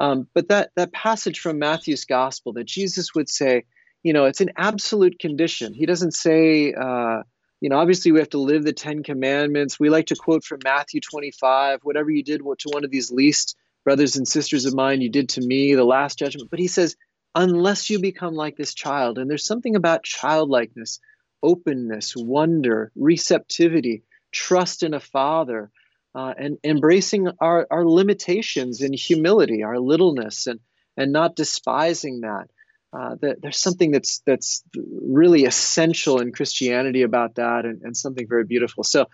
[0.00, 3.64] um, but that that passage from Matthew's gospel that Jesus would say,
[4.02, 5.74] you know, it's an absolute condition.
[5.74, 6.74] He doesn't say.
[6.74, 7.22] Uh,
[7.62, 9.78] you know, obviously we have to live the Ten Commandments.
[9.78, 13.54] We like to quote from Matthew 25, whatever you did to one of these least
[13.84, 16.50] brothers and sisters of mine, you did to me, the last judgment.
[16.50, 16.96] But he says,
[17.34, 19.18] unless you become like this child.
[19.18, 21.00] And there's something about childlikeness,
[21.42, 25.70] openness, wonder, receptivity, trust in a father,
[26.14, 30.60] uh, and embracing our, our limitations in humility, our littleness, and,
[30.96, 32.48] and not despising that.
[32.92, 38.26] Uh, that there's something that's that's really essential in Christianity about that, and, and something
[38.26, 38.82] very beautiful.
[38.82, 39.06] So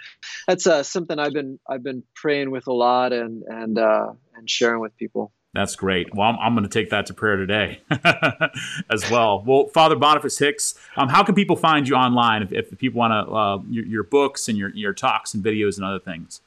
[0.48, 4.48] that's uh, something I've been I've been praying with a lot and and uh, and
[4.48, 5.30] sharing with people.
[5.56, 6.14] That's great.
[6.14, 7.80] Well, I'm, I'm going to take that to prayer today
[8.90, 9.42] as well.
[9.46, 13.12] Well, Father Boniface Hicks, um, how can people find you online if, if people want
[13.12, 16.42] to uh, your, your, books and your, your talks and videos and other things?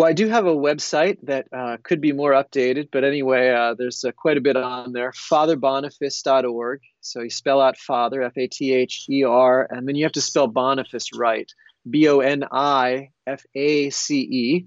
[0.00, 3.74] Well, I do have a website that uh, could be more updated, but anyway, uh,
[3.74, 5.12] there's uh, quite a bit on there.
[5.12, 6.80] FatherBoniface.org.
[7.02, 10.12] So you spell out Father, F A T H E R, and then you have
[10.12, 11.52] to spell Boniface right,
[11.90, 14.66] B O N I F A C E.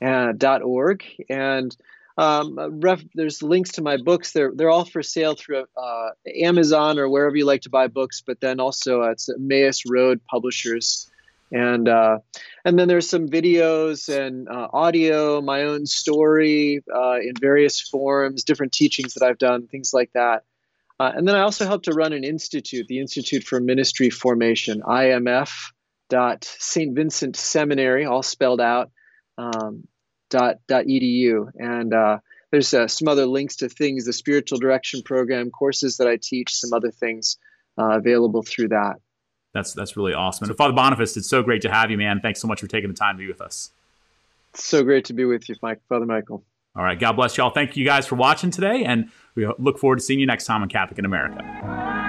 [0.00, 1.76] Uh, dot org and
[2.18, 4.32] um, ref, there's links to my books.
[4.32, 6.10] They're they're all for sale through uh,
[6.40, 8.22] Amazon or wherever you like to buy books.
[8.24, 11.10] But then also uh, it's Emmaus Road Publishers,
[11.52, 12.18] and uh,
[12.64, 18.42] and then there's some videos and uh, audio, my own story uh, in various forms,
[18.42, 20.44] different teachings that I've done, things like that.
[20.98, 24.80] Uh, and then I also help to run an institute, the Institute for Ministry Formation,
[24.82, 25.52] IMF.
[26.08, 26.94] Dot St.
[26.94, 28.90] Vincent Seminary, all spelled out.
[29.38, 29.88] Um,
[30.30, 32.18] edu and uh,
[32.50, 36.54] there's uh, some other links to things the spiritual direction program courses that i teach
[36.54, 37.36] some other things
[37.78, 38.96] available through that
[39.52, 40.48] that's that's really awesome.
[40.48, 42.20] And father boniface it's so great to have you man.
[42.20, 43.70] Thanks so much for taking the time to be with us.
[44.54, 46.44] So great to be with you mike father michael.
[46.74, 46.98] All right.
[46.98, 47.50] God bless y'all.
[47.50, 50.62] Thank you guys for watching today and we look forward to seeing you next time
[50.62, 52.01] on catholic in america